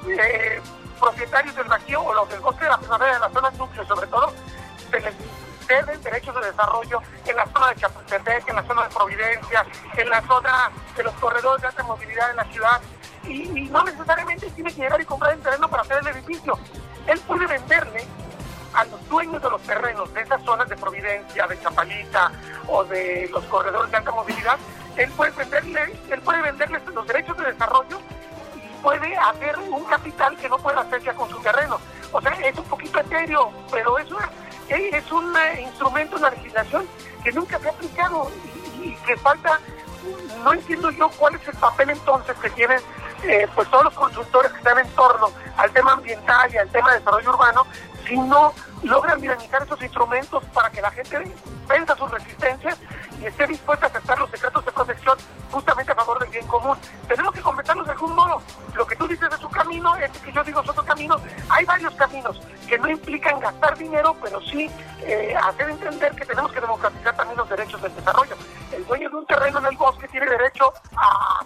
eh, 0.08 0.62
propietarios 1.00 1.56
del 1.56 1.68
vacío 1.68 2.02
o 2.02 2.14
los 2.14 2.30
del 2.30 2.40
bosque 2.42 2.64
de 2.64 2.70
la 2.70 2.78
primavera 2.78 3.14
de 3.14 3.20
la 3.20 3.30
zona 3.30 3.52
núcleo 3.52 3.86
sobre 3.86 4.08
todo, 4.08 4.34
se 4.92 5.00
les 5.00 5.14
ceden 5.68 6.02
derechos 6.02 6.36
de 6.36 6.48
desarrollo 6.48 7.02
en 7.26 7.36
la 7.36 7.46
zona 7.48 7.70
de 7.70 7.76
Chapultepec, 7.76 8.48
en 8.48 8.56
la 8.56 8.64
zona 8.64 8.84
de 8.84 8.96
Providencia, 8.96 9.66
en 9.96 10.10
la 10.10 10.22
zona 10.22 10.72
de 10.96 11.04
los 11.04 11.14
corredores 11.16 11.62
de 11.62 11.68
alta 11.68 11.84
movilidad 11.84 12.30
en 12.32 12.36
la 12.38 12.46
ciudad. 12.46 12.82
Y, 13.24 13.70
no 13.70 13.84
necesariamente 13.84 14.50
tiene 14.52 14.74
que 14.74 14.82
llegar 14.82 15.02
y 15.02 15.06
comprar 15.06 15.34
el 15.34 15.42
terreno 15.42 15.68
para 15.68 15.84
hacer 15.84 15.98
el 16.02 16.08
edificio. 16.08 16.58
Él 17.06 17.20
puede 17.28 17.46
venderle 17.46 18.08
a 18.78 18.86
los 18.86 19.10
dueños 19.10 19.42
de 19.42 19.50
los 19.50 19.62
terrenos 19.64 20.14
de 20.14 20.22
esas 20.22 20.42
zonas 20.44 20.70
de 20.70 20.78
Providencia, 20.78 21.48
de 21.48 21.60
Chapalita 21.60 22.32
o 22.68 22.84
de 22.84 23.28
los 23.34 23.44
corredores 23.46 23.90
de 23.90 23.98
alta 23.98 24.12
movilidad, 24.12 24.58
él 24.96 25.10
puede 25.18 25.32
venderle, 25.32 26.00
él 26.12 26.22
puede 26.22 26.42
venderles 26.44 26.86
los 26.94 27.08
derechos 27.08 27.36
de 27.38 27.46
desarrollo 27.46 28.00
y 28.56 28.84
puede 28.84 29.18
hacer 29.18 29.58
un 29.58 29.84
capital 29.86 30.38
que 30.38 30.48
no 30.48 30.60
puede 30.60 30.80
hacer 30.80 31.02
ya 31.02 31.14
con 31.16 31.28
su 31.28 31.40
terreno. 31.40 31.80
O 32.12 32.22
sea, 32.22 32.32
es 32.34 32.56
un 32.56 32.66
poquito 32.66 33.00
etéreo, 33.00 33.52
pero 33.72 33.98
es 33.98 34.08
es 34.70 35.12
un 35.12 35.36
eh, 35.36 35.62
instrumento, 35.62 36.18
una 36.18 36.30
legislación 36.30 36.86
que 37.24 37.32
nunca 37.32 37.58
se 37.58 37.70
ha 37.70 37.72
aplicado 37.72 38.30
y, 38.80 38.96
que 39.08 39.18
falta, 39.18 39.60
no 40.44 40.54
entiendo 40.54 40.92
yo 40.92 41.10
cuál 41.18 41.34
es 41.36 41.48
el 41.48 41.56
papel 41.56 41.90
entonces 41.90 42.38
que 42.38 42.50
tienen 42.52 42.80
eh, 43.24 43.48
pues 43.56 43.70
todos 43.70 43.86
los 43.86 43.94
consultores 43.94 44.52
que 44.52 44.58
están 44.60 44.78
en 44.80 44.90
torno 44.92 45.30
al 45.58 45.72
tema 45.72 45.94
ambiental 45.94 46.54
y 46.54 46.58
al 46.58 46.70
tema 46.70 46.92
de 46.92 47.00
desarrollo 47.00 47.30
urbano, 47.32 47.66
si 48.08 48.18
no 48.18 48.54
logran 48.84 49.20
dinamizar 49.20 49.64
esos 49.64 49.82
instrumentos 49.82 50.44
para 50.54 50.70
que 50.70 50.82
la 50.82 50.92
gente 50.92 51.36
venza 51.68 51.96
sus 51.96 52.10
resistencias 52.10 52.78
y 53.20 53.26
esté 53.26 53.48
dispuesta 53.48 53.88
a 53.88 53.90
aceptar 53.90 54.20
los 54.20 54.30
secretos 54.30 54.64
de 54.64 54.72
protección 54.72 55.18
justamente 55.52 55.92
a 55.92 55.96
favor 55.96 56.20
del 56.20 56.30
bien 56.30 56.46
común. 56.48 56.78
Tenemos 57.08 57.34
que 57.34 57.42
conversarnos 57.42 57.86
de 57.86 57.94
algún 57.94 58.16
modo. 58.16 58.42
Lo 58.76 58.86
que 58.86 58.96
tú 58.96 59.08
dices 59.08 59.30
es 59.32 59.44
un 59.44 59.52
camino, 59.52 59.96
este 59.96 60.20
que 60.20 60.32
yo 60.32 60.44
digo 60.44 60.62
es 60.62 60.70
otro 60.70 60.84
camino. 60.84 61.20
Hay 61.50 61.66
varios 61.66 61.94
caminos 61.96 62.40
que 62.68 62.78
no 62.78 62.90
implican 62.90 63.40
gastar 63.40 63.78
dinero, 63.78 64.16
pero 64.22 64.40
sí 64.42 64.70
eh, 65.02 65.36
hacer 65.42 65.70
entender 65.70 66.14
que 66.16 66.26
tenemos 66.26 66.52
que 66.52 66.62
democratizar 66.62 67.16
también 67.16 67.38
los 67.38 67.50
derechos 67.50 67.82
del 67.82 67.96
desarrollo. 67.96 68.36
El 68.72 68.86
dueño 68.86 69.10
de 69.10 69.16
un 69.16 69.26
terreno 69.26 69.60
en 69.60 69.66
el 69.66 69.78
bosque 69.78 70.08
tiene 70.10 70.28
derecho 70.28 70.72
a 70.96 71.44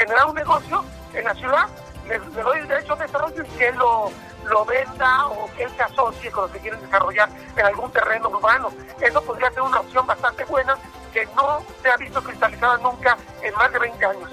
generar 0.00 0.26
un 0.26 0.34
negocio 0.34 0.82
en 1.12 1.24
la 1.24 1.34
ciudad, 1.34 1.66
le, 2.08 2.18
doy 2.18 2.58
el 2.58 2.68
derecho 2.68 2.96
de 2.96 3.04
desarrollo 3.04 3.42
y 3.42 3.58
que 3.58 3.72
lo 3.72 4.10
lo 4.48 4.64
venda 4.64 5.26
o 5.28 5.50
que 5.54 5.64
él 5.64 5.70
se 5.76 5.82
asocie 5.82 6.30
con 6.30 6.44
los 6.44 6.52
que 6.52 6.60
quieren 6.60 6.80
desarrollar 6.80 7.28
en 7.54 7.66
algún 7.66 7.90
terreno 7.92 8.30
urbano. 8.30 8.70
Eso 8.98 9.22
podría 9.22 9.50
ser 9.50 9.60
una 9.60 9.80
opción 9.80 10.06
bastante 10.06 10.44
buena 10.46 10.76
que 11.12 11.26
no 11.36 11.62
se 11.82 11.90
ha 11.90 11.96
visto 11.98 12.22
cristalizada 12.22 12.78
nunca 12.78 13.18
en 13.42 13.54
más 13.54 13.70
de 13.70 13.78
20 13.78 14.06
años. 14.06 14.30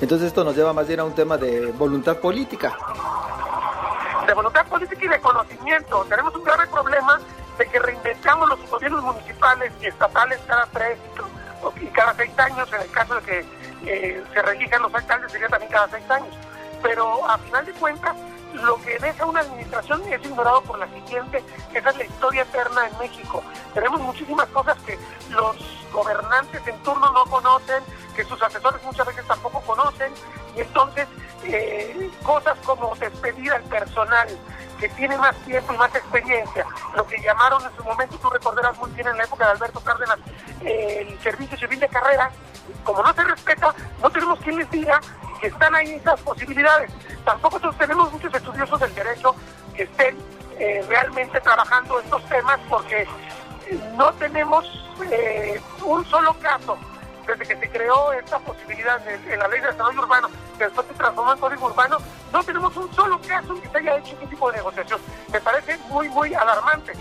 Entonces 0.00 0.26
esto 0.26 0.42
nos 0.42 0.56
lleva 0.56 0.72
más 0.72 0.88
bien 0.88 0.98
a 0.98 1.04
un 1.04 1.14
tema 1.14 1.36
de 1.36 1.70
voluntad 1.70 2.16
política. 2.16 2.76
De 4.26 4.34
voluntad 4.34 4.66
política 4.66 5.04
y 5.04 5.08
de 5.08 5.20
conocimiento. 5.20 6.04
Tenemos 6.08 6.34
un 6.34 6.42
grave 6.42 6.66
problema 6.66 7.20
de 7.58 7.66
que 7.66 7.78
reinventamos 7.78 8.48
los 8.48 8.70
gobiernos 8.70 9.04
municipales 9.04 9.72
y 9.80 9.86
estatales 9.86 10.40
cada 10.46 10.66
tres 10.66 10.98
y 11.80 11.86
cada 11.86 12.12
seis 12.14 12.36
años, 12.38 12.68
en 12.72 12.80
el 12.82 12.90
caso 12.90 13.14
de 13.14 13.22
que 13.22 13.61
eh, 13.86 14.22
se 14.32 14.42
relijan 14.42 14.82
los 14.82 14.94
alcaldes 14.94 15.32
sería 15.32 15.48
también 15.48 15.70
cada 15.72 15.88
seis 15.88 16.08
años. 16.10 16.34
Pero 16.82 17.28
a 17.28 17.38
final 17.38 17.64
de 17.64 17.72
cuentas, 17.74 18.16
lo 18.54 18.76
que 18.82 18.98
deja 18.98 19.26
una 19.26 19.40
administración 19.40 20.02
es 20.12 20.24
ignorado 20.24 20.62
por 20.62 20.78
la 20.78 20.86
siguiente, 20.88 21.42
esa 21.72 21.90
es 21.90 21.96
la 21.96 22.04
historia 22.04 22.42
eterna 22.42 22.88
en 22.88 22.98
México. 22.98 23.42
Tenemos 23.72 24.00
muchísimas 24.00 24.46
cosas 24.48 24.76
que 24.84 24.98
los 25.30 25.56
gobernantes 25.92 26.66
en 26.66 26.76
turno 26.82 27.10
no 27.12 27.24
conocen, 27.26 27.82
que 28.14 28.24
sus 28.24 28.40
asesores 28.42 28.82
muchas 28.82 29.06
veces 29.06 29.26
tampoco 29.26 29.60
conocen, 29.62 30.12
y 30.56 30.60
entonces 30.60 31.08
eh, 31.44 32.10
cosas 32.22 32.58
como 32.64 32.94
despedir 32.96 33.52
al 33.52 33.62
personal 33.62 34.28
que 34.78 34.88
tiene 34.90 35.16
más 35.16 35.34
tiempo 35.44 35.72
y 35.72 35.76
más 35.76 35.94
experiencia, 35.94 36.66
lo 36.96 37.06
que 37.06 37.20
llamaron 37.22 37.62
en 37.64 37.76
su 37.76 37.84
momento, 37.84 38.18
tú 38.18 38.28
recordarás 38.28 38.76
muy 38.78 38.90
bien 38.90 39.06
en 39.06 39.16
la 39.16 39.24
época 39.24 39.46
de 39.46 39.52
Alberto 39.52 39.80
Cárdenas, 39.80 40.18
el 40.60 41.18
servicio 41.20 41.56
civil 41.56 41.78
de 41.78 41.88
carrera, 41.88 42.30
como 42.84 43.02
no 43.02 43.12
se 43.12 43.24
respeta, 43.24 43.74
no 44.00 44.10
tenemos 44.10 44.38
quien 44.40 44.56
les 44.56 44.70
diga 44.70 45.00
que 45.40 45.48
están 45.48 45.74
ahí 45.74 45.92
esas 45.92 46.20
posibilidades. 46.20 46.90
Tampoco 47.24 47.58
tenemos 47.72 48.12
muchos 48.12 48.34
estudiosos 48.34 48.80
del 48.80 48.94
derecho 48.94 49.34
que 49.74 49.84
estén 49.84 50.16
eh, 50.58 50.84
realmente 50.88 51.40
trabajando 51.40 52.00
estos 52.00 52.24
temas 52.28 52.60
porque 52.68 53.06
no 53.96 54.12
tenemos 54.14 54.64
eh, 55.10 55.60
un 55.84 56.04
solo 56.06 56.34
caso 56.34 56.76
desde 57.26 57.46
que 57.46 57.56
se 57.56 57.70
creó 57.70 58.12
esta 58.12 58.38
posibilidad 58.40 59.00
en 59.08 59.38
la 59.38 59.48
ley 59.48 59.60
de 59.60 59.68
desarrollo 59.68 60.02
urbano, 60.02 60.28
que 60.58 60.64
después 60.64 60.86
se 60.88 60.94
transformó 60.94 61.32
en 61.32 61.38
código 61.38 61.66
urbano, 61.66 61.98
no 62.32 62.42
tenemos 62.42 62.76
un 62.76 62.92
solo 62.94 63.20
caso 63.26 63.60
que 63.60 63.68
se 63.68 63.78
haya 63.78 63.96
hecho 63.98 64.12
este 64.14 64.26
tipo 64.26 64.50
de 64.50 64.58
negociación. 64.58 65.00
Me 65.32 65.40
parece 65.40 65.78
muy, 65.88 66.08
muy 66.08 66.34
alarmante. 66.34 66.92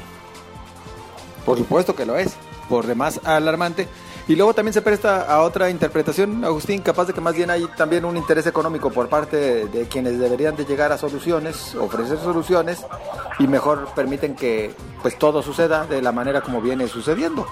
Por 1.46 1.58
supuesto 1.58 1.96
que 1.96 2.06
lo 2.06 2.16
es, 2.18 2.36
por 2.70 2.86
demás 2.86 3.20
alarmante. 3.24 3.88
Y 4.32 4.38
luego 4.38 4.54
también 4.54 4.74
se 4.74 4.82
presta 4.82 5.24
a 5.24 5.42
otra 5.42 5.70
interpretación, 5.70 6.46
Agustín, 6.46 6.82
capaz 6.82 7.04
de 7.04 7.12
que 7.12 7.20
más 7.20 7.36
bien 7.36 7.52
hay 7.52 7.68
también 7.76 8.06
un 8.06 8.16
interés 8.16 8.48
económico 8.48 8.90
por 8.90 9.10
parte 9.10 9.68
de, 9.68 9.90
quienes 9.90 10.20
deberían 10.20 10.56
de 10.56 10.64
llegar 10.64 10.94
a 10.94 10.98
soluciones, 10.98 11.76
ofrecer 11.76 12.18
soluciones 12.18 12.86
y 13.40 13.48
mejor 13.48 13.94
permiten 13.94 14.34
que 14.34 14.74
pues 15.02 15.20
todo 15.20 15.42
suceda 15.42 15.86
de 15.86 16.02
la 16.02 16.14
manera 16.14 16.40
como 16.40 16.62
viene 16.62 16.88
sucediendo. 16.88 17.46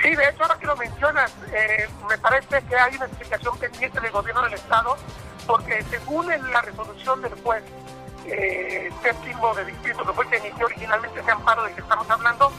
Sí, 0.00 0.14
de 0.14 0.28
hecho 0.28 0.42
ahora 0.44 0.56
que 0.60 0.66
lo 0.68 0.76
mencionas, 0.76 1.34
eh, 1.52 1.88
me 2.08 2.16
parece 2.18 2.62
que 2.62 2.76
hay 2.76 2.94
una 2.94 3.06
explicación 3.06 3.58
pendiente 3.58 3.98
del 3.98 4.12
gobierno 4.12 4.42
del 4.42 4.54
Estado, 4.54 4.96
porque 5.48 5.82
según 5.90 6.28
la 6.28 6.62
resolución 6.62 7.20
del 7.20 7.34
juez 7.42 7.64
eh, 8.26 8.92
séptimo 9.02 9.52
de 9.56 9.64
distrito, 9.64 10.06
que 10.06 10.12
fue 10.12 10.28
que 10.28 10.38
inició 10.38 10.66
originalmente 10.66 11.18
ese 11.18 11.32
amparo 11.32 11.64
del 11.64 11.74
que 11.74 11.80
estamos 11.80 12.08
hablando, 12.08 12.52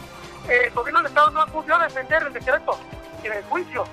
el 0.49 0.71
gobierno 0.71 0.99
del 0.99 1.07
Estado 1.07 1.31
no 1.31 1.41
acudió 1.41 1.75
a 1.75 1.83
defender 1.83 2.23
el 2.23 2.33
decreto 2.33 2.77
y 3.23 3.27
el 3.27 3.43
juicio. 3.45 3.85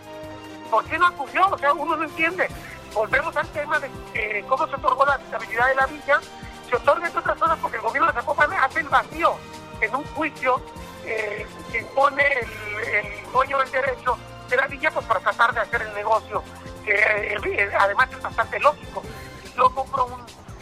¿Por 0.70 0.84
qué 0.84 0.98
no 0.98 1.06
acudió? 1.06 1.48
O 1.48 1.58
sea, 1.58 1.72
uno 1.72 1.96
no 1.96 2.04
entiende. 2.04 2.48
Volvemos 2.94 3.36
al 3.36 3.46
tema 3.48 3.78
de 3.78 4.44
cómo 4.48 4.66
se 4.66 4.74
otorgó 4.74 5.06
la 5.06 5.14
habitabilidad 5.14 5.68
de 5.68 5.74
la 5.74 5.86
villa. 5.86 6.20
Se 6.68 6.76
otorga 6.76 7.08
en 7.08 7.16
otras 7.16 7.38
cosas 7.38 7.58
porque 7.60 7.76
el 7.76 7.82
gobierno 7.82 8.08
de 8.08 8.14
Zapopan 8.14 8.52
hace 8.52 8.80
el 8.80 8.88
vacío 8.88 9.34
en 9.80 9.94
un 9.94 10.04
juicio 10.14 10.60
eh, 11.04 11.46
que 11.72 11.78
impone 11.78 12.24
el, 12.40 13.32
dueño 13.32 13.58
del 13.58 13.70
derecho 13.70 14.18
de 14.48 14.56
la 14.56 14.66
villa 14.66 14.90
pues 14.90 15.06
para 15.06 15.20
tratar 15.20 15.54
de 15.54 15.60
hacer 15.60 15.82
el 15.82 15.94
negocio, 15.94 16.42
que 16.84 16.94
eh, 16.94 17.70
además 17.78 18.08
es 18.10 18.22
bastante 18.22 18.58
lógico. 18.58 19.02
Yo 19.56 19.70
compro 19.70 20.06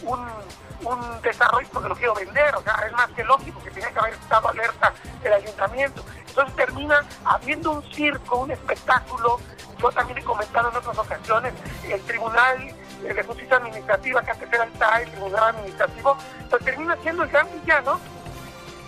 un 0.03 0.29
un 0.83 1.21
desarrollo 1.21 1.67
porque 1.73 1.89
lo 1.89 1.95
quiero 1.95 2.13
vender, 2.13 2.55
o 2.55 2.61
sea, 2.61 2.75
es 2.85 2.91
más 2.93 3.09
que 3.11 3.23
lógico 3.23 3.61
que 3.63 3.71
tiene 3.71 3.91
que 3.91 3.99
haber 3.99 4.13
estado 4.13 4.49
alerta 4.49 4.93
Entonces 5.85 6.55
termina 6.55 7.01
habiendo 7.25 7.71
un 7.71 7.83
circo, 7.91 8.37
un 8.37 8.51
espectáculo. 8.51 9.39
Yo 9.81 9.91
también 9.91 10.19
he 10.19 10.23
comentado 10.23 10.69
en 10.69 10.77
otras 10.77 10.97
ocasiones, 10.97 11.53
el 11.87 12.01
Tribunal 12.01 12.75
de 13.01 13.23
Justicia 13.23 13.57
Administrativa, 13.57 14.21
que 14.21 14.31
antes 14.31 14.51
era 14.51 14.63
el 14.65 14.71
TAE, 14.73 15.03
el 15.03 15.11
Tribunal 15.11 15.43
Administrativo, 15.55 16.17
pues 16.49 16.65
termina 16.65 16.97
siendo 17.01 17.23
el 17.23 17.29
gran 17.29 17.47
villano 17.61 17.99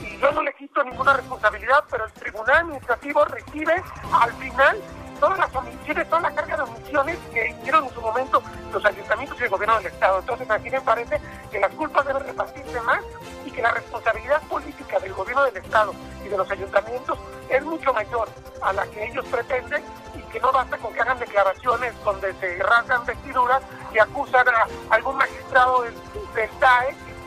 y 0.02 0.18
yo 0.18 0.32
no 0.32 0.42
le 0.42 0.54
quito 0.54 0.84
ninguna 0.84 1.14
responsabilidad, 1.14 1.84
pero 1.90 2.06
el 2.06 2.12
Tribunal 2.14 2.58
Administrativo 2.58 3.24
recibe 3.26 3.84
al 4.12 4.34
final 4.34 4.78
todas 5.20 5.38
las 5.38 5.56
omisiones, 5.56 6.10
toda 6.10 6.22
la 6.22 6.32
carga 6.34 6.58
de 6.58 6.64
omisiones 6.64 7.18
que 7.32 7.50
hicieron 7.50 7.86
en 7.86 7.94
su 7.94 8.02
momento 8.02 8.42
los 8.74 8.84
ayuntamientos 8.84 9.40
y 9.40 9.44
el 9.44 9.50
gobierno 9.50 9.78
del 9.78 9.86
Estado. 9.86 10.20
Entonces 10.20 10.50
aquí 10.50 10.70
me 10.70 10.82
parece 10.82 11.22
que 11.52 11.60
las 11.60 11.72
culpas 11.76 12.06
deben 12.06 12.24
repartirse 12.24 12.82
más 12.82 13.02
y 13.46 13.52
que 13.52 13.62
la 13.62 13.72
responsabilidad 13.72 14.42
política 14.44 15.00
del 15.00 15.14
gobierno 15.14 15.44
del 15.44 15.58
Estado 15.58 15.94
de 16.32 16.38
los 16.38 16.50
ayuntamientos 16.50 17.20
es 17.50 17.64
mucho 17.64 17.94
mayor 17.94 18.28
a 18.62 18.74
la 18.74 18.88
que 18.88 19.06
ellos 19.06 19.26
pretenden 19.28 19.84
y 20.16 20.22
que 20.32 20.40
no 20.40 20.52
basta 20.52 20.78
con 20.78 20.94
que 20.94 21.02
hagan 21.02 21.20
declaraciones 21.20 21.94
donde 22.04 22.34
se 22.36 22.58
rasgan 22.64 23.06
vestiduras 23.06 23.62
y 23.94 24.00
acusan 24.00 24.48
a 24.48 24.96
algún 24.96 25.18
magistrado 25.18 25.84
del, 25.84 25.94
del 26.34 26.50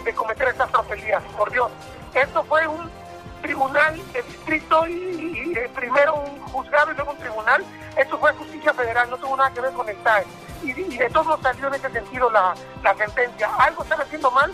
de 0.05 0.15
cometer 0.15 0.49
estas 0.49 0.71
tropelías. 0.71 1.23
Por 1.37 1.51
Dios, 1.53 1.71
esto 2.15 2.43
fue 2.45 2.67
un 2.67 2.91
tribunal 3.43 4.01
de 4.13 4.23
distrito 4.23 4.87
y, 4.89 5.55
primero 5.75 6.15
un 6.15 6.41
juzgado 6.41 6.93
y 6.93 6.95
luego 6.95 7.13
un 7.13 7.19
tribunal. 7.19 7.65
Esto 7.97 8.19
fue 8.19 8.33
justicia 8.33 8.73
federal, 8.73 9.11
no 9.11 9.19
tuvo 9.19 9.37
nada 9.37 9.51
que 9.53 9.61
ver 9.61 9.73
con 9.73 9.89
el 9.89 9.97
TAE. 9.99 10.25
Y, 10.63 10.73
de 10.73 11.11
todos 11.11 11.39
salió 11.43 11.69
en 11.69 11.75
ese 11.75 11.91
sentido 11.91 12.31
la, 12.31 12.55
sentencia. 12.97 13.51
Algo 13.59 13.83
están 13.83 14.01
haciendo 14.01 14.31
mal 14.31 14.53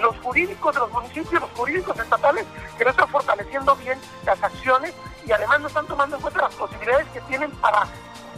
los 0.00 0.16
jurídicos 0.18 0.74
de 0.74 0.80
los 0.80 0.90
municipios, 0.92 1.40
los 1.40 1.50
jurídicos 1.50 1.98
estatales, 1.98 2.46
que 2.76 2.84
no 2.84 2.90
están 2.90 3.08
fortaleciendo 3.08 3.76
bien 3.76 3.98
las 4.24 4.42
acciones 4.42 4.94
y 5.26 5.32
además 5.32 5.60
no 5.60 5.68
están 5.68 5.86
tomando 5.86 6.16
en 6.16 6.22
cuenta 6.22 6.42
las 6.42 6.54
posibilidades 6.54 7.06
que 7.08 7.20
tienen 7.22 7.50
para 7.52 7.86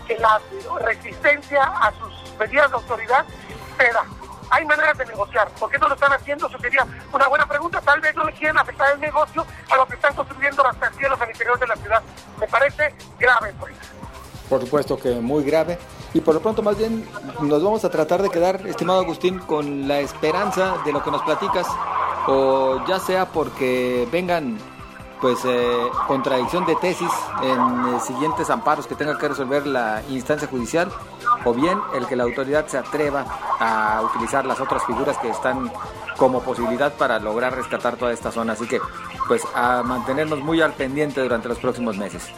que 0.07 0.18
la 0.18 0.40
resistencia 0.81 1.62
a 1.62 1.92
sus 1.92 2.38
medidas 2.38 2.70
de 2.70 2.77
autoridad 2.77 3.25
ceda 3.79 4.05
hay 4.53 4.66
maneras 4.66 4.98
de 4.98 5.07
negociar. 5.07 5.48
¿Por 5.59 5.70
qué 5.70 5.79
no 5.79 5.88
lo 5.88 5.94
están 5.94 6.12
haciendo? 6.12 6.46
Eso 6.46 6.59
sería 6.59 6.87
una 7.11 7.27
buena 7.27 7.46
pregunta. 7.46 7.81
Tal 7.81 8.03
vez 8.03 8.14
no 8.14 8.25
le 8.25 8.33
quieren 8.35 8.59
afectar 8.59 8.92
el 8.92 9.01
negocio 9.01 9.46
a 9.70 9.77
lo 9.77 9.87
que 9.87 9.94
están 9.94 10.14
construyendo 10.14 10.62
las 10.62 10.79
rascacielos 10.79 11.18
al 11.18 11.31
interior 11.31 11.59
de 11.59 11.66
la 11.66 11.77
ciudad. 11.77 12.03
Me 12.38 12.46
parece 12.46 12.94
grave. 13.18 13.55
Por 14.53 14.61
supuesto 14.61 14.99
que 14.99 15.15
muy 15.15 15.45
grave. 15.45 15.79
Y 16.12 16.21
por 16.21 16.35
lo 16.35 16.43
pronto, 16.43 16.61
más 16.62 16.77
bien, 16.77 17.07
nos 17.41 17.65
vamos 17.65 17.87
a 17.87 17.91
tratar 17.91 18.21
de 18.21 18.29
quedar, 18.29 18.67
estimado 18.67 19.01
Agustín, 19.01 19.38
con 19.38 19.88
la 19.88 20.01
esperanza 20.01 20.75
de 20.85 20.93
lo 20.93 21.03
que 21.03 21.11
nos 21.11 21.23
platicas, 21.23 21.67
o 22.27 22.85
ya 22.87 22.99
sea 22.99 23.25
porque 23.33 24.07
vengan 24.12 24.59
pues 25.23 25.38
eh, 25.47 25.88
contradicción 26.07 26.67
de 26.67 26.77
tesis 26.77 27.09
en 27.43 27.99
siguientes 28.03 28.51
amparos 28.51 28.87
que 28.87 28.95
tenga 28.95 29.17
que 29.17 29.29
resolver 29.29 29.67
la 29.67 30.03
instancia 30.11 30.47
judicial 30.47 30.93
o 31.47 31.55
bien 31.55 31.79
el 31.95 32.07
que 32.07 32.15
la 32.15 32.25
autoridad 32.25 32.67
se 32.67 32.77
atreva 32.77 33.25
a 33.59 34.03
utilizar 34.03 34.45
las 34.45 34.61
otras 34.61 34.85
figuras 34.85 35.17
que 35.17 35.31
están 35.31 35.73
como 36.19 36.43
posibilidad 36.43 36.93
para 36.93 37.19
lograr 37.19 37.57
rescatar 37.57 37.97
toda 37.97 38.12
esta 38.12 38.31
zona. 38.31 38.53
Así 38.53 38.67
que, 38.67 38.81
pues, 39.29 39.45
a 39.55 39.83
mantenernos 39.83 40.41
muy 40.41 40.61
al 40.61 40.75
pendiente 40.75 41.23
durante 41.23 41.49
los 41.49 41.59
próximos 41.59 41.97
meses. 41.97 42.29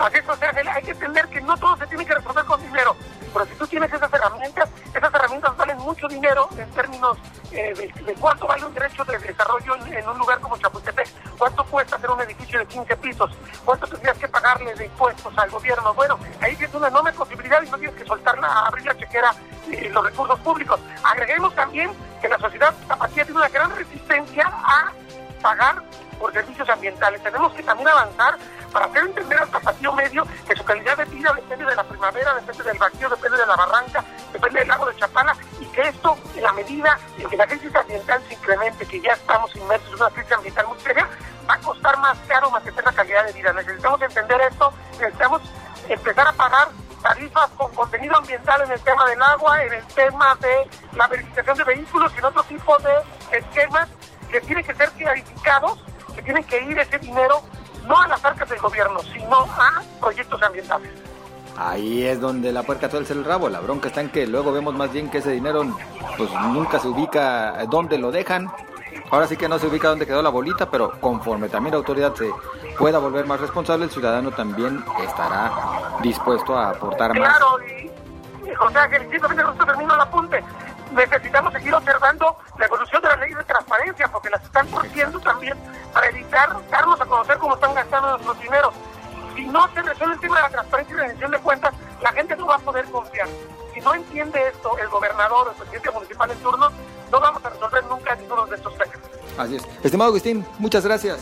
Así 0.00 0.18
es, 0.18 0.24
José 0.24 0.46
hay 0.46 0.82
que 0.82 0.90
entender 0.90 1.26
que 1.28 1.40
no 1.40 1.56
todo 1.56 1.76
se 1.76 1.86
tiene 1.86 2.04
que 2.04 2.14
resolver 2.14 2.44
con 2.44 2.60
dinero, 2.60 2.96
pero 3.32 3.44
si 3.46 3.54
tú 3.54 3.66
tienes 3.66 3.92
esas 3.92 4.12
herramientas, 4.12 4.68
esas 4.94 5.14
herramientas 5.14 5.56
valen 5.56 5.78
mucho 5.78 6.08
dinero 6.08 6.48
en 6.56 6.70
términos 6.70 7.18
eh, 7.52 7.74
de, 7.74 8.14
cuánto 8.14 8.46
vale 8.46 8.64
un 8.64 8.74
derecho 8.74 9.04
de 9.04 9.18
desarrollo 9.18 9.76
en, 9.86 10.08
un 10.08 10.18
lugar 10.18 10.40
como 10.40 10.56
Chapultepec, 10.58 11.08
cuánto 11.38 11.64
cuesta 11.64 11.96
hacer 11.96 12.10
un 12.10 12.20
edificio 12.20 12.58
de 12.58 12.66
15 12.66 12.96
pisos, 12.96 13.30
cuánto 13.64 13.86
tendrías 13.86 14.18
que 14.18 14.28
pagarle 14.28 14.74
de 14.74 14.86
impuestos 14.86 15.32
al 15.36 15.50
gobierno. 15.50 15.94
Bueno, 15.94 16.18
ahí 16.40 16.56
tienes 16.56 16.74
una 16.74 16.88
enorme 16.88 17.12
posibilidad 17.12 17.62
y 17.62 17.70
no 17.70 17.78
tienes 17.78 17.96
que 17.96 18.06
soltarla, 18.06 18.66
abrir 18.66 18.86
la 18.86 18.96
chequera 18.96 19.34
eh, 19.70 19.90
los 19.92 20.04
recursos 20.04 20.38
públicos. 20.40 20.80
Agreguemos 21.02 21.54
también 21.54 21.90
que 22.20 22.28
la 22.28 22.38
sociedad 22.38 22.74
zapatía 22.86 23.24
tiene 23.24 23.38
una 23.38 23.48
gran 23.48 23.74
resistencia 23.74 24.46
a 24.46 24.92
pagar 25.42 25.82
por 26.18 26.32
servicios 26.32 26.68
ambientales. 26.68 27.22
Tenemos 27.22 27.52
que 27.52 27.62
también 27.62 27.88
avanzar 27.88 28.36
para 28.72 28.86
hacer 28.86 29.04
del 32.78 33.10
depende 33.10 33.38
de 33.38 33.46
la 33.46 33.56
barranca, 33.56 34.04
depende 34.32 34.60
del 34.60 34.68
lago 34.68 34.86
de 34.86 34.96
Chapala 34.96 35.36
y 35.60 35.66
que 35.66 35.82
esto, 35.82 36.16
en 36.34 36.42
la 36.42 36.52
medida 36.52 36.98
en 37.18 37.28
que 37.28 37.36
la 37.36 37.46
crisis 37.46 37.74
ambiental 37.74 38.22
se 38.28 38.34
incremente, 38.34 38.86
que 38.86 39.00
ya 39.00 39.12
estamos 39.12 39.54
inmersos 39.56 39.88
en 39.88 39.94
una 39.96 40.10
crisis 40.10 40.32
ambiental 40.32 40.66
muy 40.66 40.80
seria, 40.80 41.08
va 41.48 41.54
a 41.54 41.58
costar 41.60 41.98
más 41.98 42.18
caro 42.28 42.50
mantener 42.50 42.84
la 42.84 42.92
calidad 42.92 43.24
de 43.26 43.32
vida. 43.32 43.52
Necesitamos 43.52 44.02
entender 44.02 44.40
esto, 44.42 44.72
necesitamos 44.92 45.42
empezar 45.88 46.28
a 46.28 46.32
pagar 46.32 46.68
tarifas 47.02 47.50
con 47.56 47.74
contenido 47.74 48.16
ambiental 48.16 48.62
en 48.62 48.72
el 48.72 48.80
tema 48.80 49.06
del 49.06 49.22
agua, 49.22 49.62
en 49.62 49.72
el 49.72 49.86
tema 49.88 50.36
de 50.40 50.68
la 50.92 51.06
verificación 51.06 51.56
de 51.56 51.64
vehículos 51.64 52.12
y 52.14 52.18
en 52.18 52.24
otro 52.24 52.42
tipo 52.44 52.76
de 52.78 53.38
esquemas 53.38 53.88
que 54.30 54.40
tienen 54.40 54.64
que 54.64 54.74
ser 54.74 54.90
clarificados, 54.90 55.78
que 56.14 56.22
tienen 56.22 56.44
que 56.44 56.60
ir 56.62 56.78
ese 56.78 56.98
dinero 56.98 57.42
no 57.86 58.00
a 58.00 58.08
las 58.08 58.24
arcas 58.24 58.48
del 58.48 58.58
gobierno, 58.58 59.00
sino 59.12 59.36
a 59.36 59.82
proyectos 60.00 60.42
ambientales. 60.42 61.05
Ahí 61.56 62.04
es 62.04 62.20
donde 62.20 62.52
la 62.52 62.62
puerca 62.62 62.88
tuerce 62.88 63.12
el 63.12 63.24
rabo. 63.24 63.48
La 63.48 63.60
bronca 63.60 63.88
está 63.88 64.00
en 64.00 64.10
que 64.10 64.26
luego 64.26 64.52
vemos 64.52 64.74
más 64.74 64.92
bien 64.92 65.10
que 65.10 65.18
ese 65.18 65.32
dinero 65.32 65.64
pues 66.16 66.30
nunca 66.32 66.78
se 66.78 66.88
ubica 66.88 67.64
donde 67.70 67.98
lo 67.98 68.10
dejan. 68.10 68.50
Ahora 69.10 69.26
sí 69.26 69.36
que 69.36 69.48
no 69.48 69.58
se 69.58 69.66
ubica 69.66 69.88
donde 69.88 70.06
quedó 70.06 70.22
la 70.22 70.30
bolita, 70.30 70.68
pero 70.70 70.92
conforme 71.00 71.48
también 71.48 71.72
la 71.72 71.78
autoridad 71.78 72.14
se 72.14 72.30
pueda 72.78 72.98
volver 72.98 73.26
más 73.26 73.40
responsable, 73.40 73.84
el 73.84 73.90
ciudadano 73.90 74.32
también 74.32 74.84
estará 75.02 75.52
dispuesto 76.02 76.56
a 76.56 76.70
aportar 76.70 77.18
más. 77.18 77.38
Claro, 77.38 77.56
y, 77.66 78.54
José 78.54 78.78
Ángel, 78.78 79.02
simplemente 79.10 79.42
no 79.44 79.52
termino 79.64 79.94
el 79.94 80.00
apunte 80.00 80.42
necesitamos 80.96 81.52
seguir 81.52 81.74
observando 81.74 82.36
la 82.58 82.66
evolución 82.66 83.02
de 83.02 83.08
las 83.08 83.18
leyes 83.20 83.36
de 83.36 83.44
transparencia, 83.44 84.08
porque 84.08 84.30
las 84.30 84.42
están 84.42 84.66
corrigiendo 84.68 85.20
también 85.20 85.56
para 85.92 86.08
evitar 86.08 86.56
darnos 86.70 87.00
a 87.00 87.06
conocer 87.06 87.38
cómo 87.38 87.54
están 87.54 87.74
gastando 87.74 88.10
nuestros 88.10 88.40
dineros. 88.40 88.74
Si 89.36 89.44
no 89.44 89.68
se 89.74 89.82
resuelve 89.82 90.14
el 90.14 90.20
tema 90.20 90.36
de 90.36 90.42
la 90.42 90.48
transparencia 90.48 90.94
y 90.94 90.98
rendición 90.98 91.30
de 91.30 91.38
cuentas, 91.38 91.74
la 92.02 92.12
gente 92.12 92.36
no 92.36 92.46
va 92.46 92.56
a 92.56 92.58
poder 92.58 92.84
confiar. 92.86 93.28
Si 93.74 93.80
no 93.80 93.94
entiende 93.94 94.48
esto 94.48 94.76
el 94.78 94.88
gobernador 94.88 95.48
o 95.48 95.50
el 95.50 95.56
presidente 95.56 95.90
municipal 95.90 96.30
en 96.30 96.38
turno, 96.38 96.70
no 97.12 97.20
vamos 97.20 97.44
a 97.44 97.50
resolver 97.50 97.84
nunca 97.84 98.14
ninguno 98.16 98.46
de 98.46 98.56
estos 98.56 98.72
temas. 98.78 98.96
Así 99.36 99.56
es. 99.56 99.62
Estimado 99.82 100.08
Agustín, 100.08 100.44
muchas 100.58 100.84
gracias. 100.84 101.18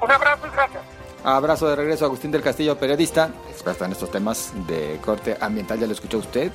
Un 0.00 0.10
abrazo 0.10 0.46
y 0.46 0.50
gracias. 0.50 0.82
Abrazo 1.22 1.68
de 1.68 1.76
regreso 1.76 2.06
a 2.06 2.08
Agustín 2.08 2.30
del 2.30 2.42
Castillo, 2.42 2.78
periodista, 2.78 3.28
experto 3.50 3.84
en 3.84 3.92
estos 3.92 4.10
temas 4.10 4.52
de 4.66 4.98
corte 5.04 5.36
ambiental, 5.38 5.78
ya 5.78 5.86
lo 5.86 5.92
escuchó 5.92 6.16
usted 6.16 6.50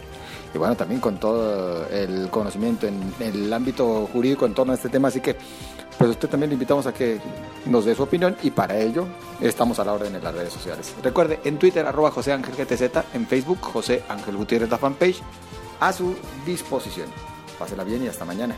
y 0.55 0.57
bueno, 0.57 0.75
también 0.75 0.99
con 0.99 1.19
todo 1.19 1.85
el 1.89 2.29
conocimiento 2.31 2.87
en, 2.87 3.13
el 3.19 3.53
ámbito 3.53 4.09
jurídico 4.11 4.45
en 4.45 4.55
torno 4.55 4.71
a 4.71 4.75
este 4.75 4.89
tema, 4.89 5.09
así 5.09 5.19
que 5.19 5.35
pues 5.97 6.09
usted 6.11 6.29
también 6.29 6.49
le 6.49 6.55
invitamos 6.55 6.85
a 6.87 6.93
que 6.93 7.19
nos 7.65 7.85
dé 7.85 7.95
su 7.95 8.03
opinión 8.03 8.35
y 8.43 8.51
para 8.51 8.77
ello 8.77 9.07
estamos 9.41 9.79
a 9.79 9.85
la 9.85 9.93
orden 9.93 10.15
en 10.15 10.23
las 10.23 10.33
redes 10.33 10.53
sociales. 10.53 10.93
Recuerde, 11.01 11.39
en 11.43 11.57
Twitter 11.57 11.85
arroba 11.85 12.11
José 12.11 12.33
Ángel 12.33 12.55
GTZ, 12.55 13.13
en 13.13 13.27
Facebook 13.27 13.59
José 13.61 14.03
Ángel 14.09 14.35
Gutiérrez 14.37 14.69
la 14.69 14.77
fanpage, 14.77 15.21
a 15.79 15.93
su 15.93 16.15
disposición. 16.45 17.07
Pásela 17.57 17.83
bien 17.83 18.03
y 18.03 18.07
hasta 18.07 18.25
mañana. 18.25 18.55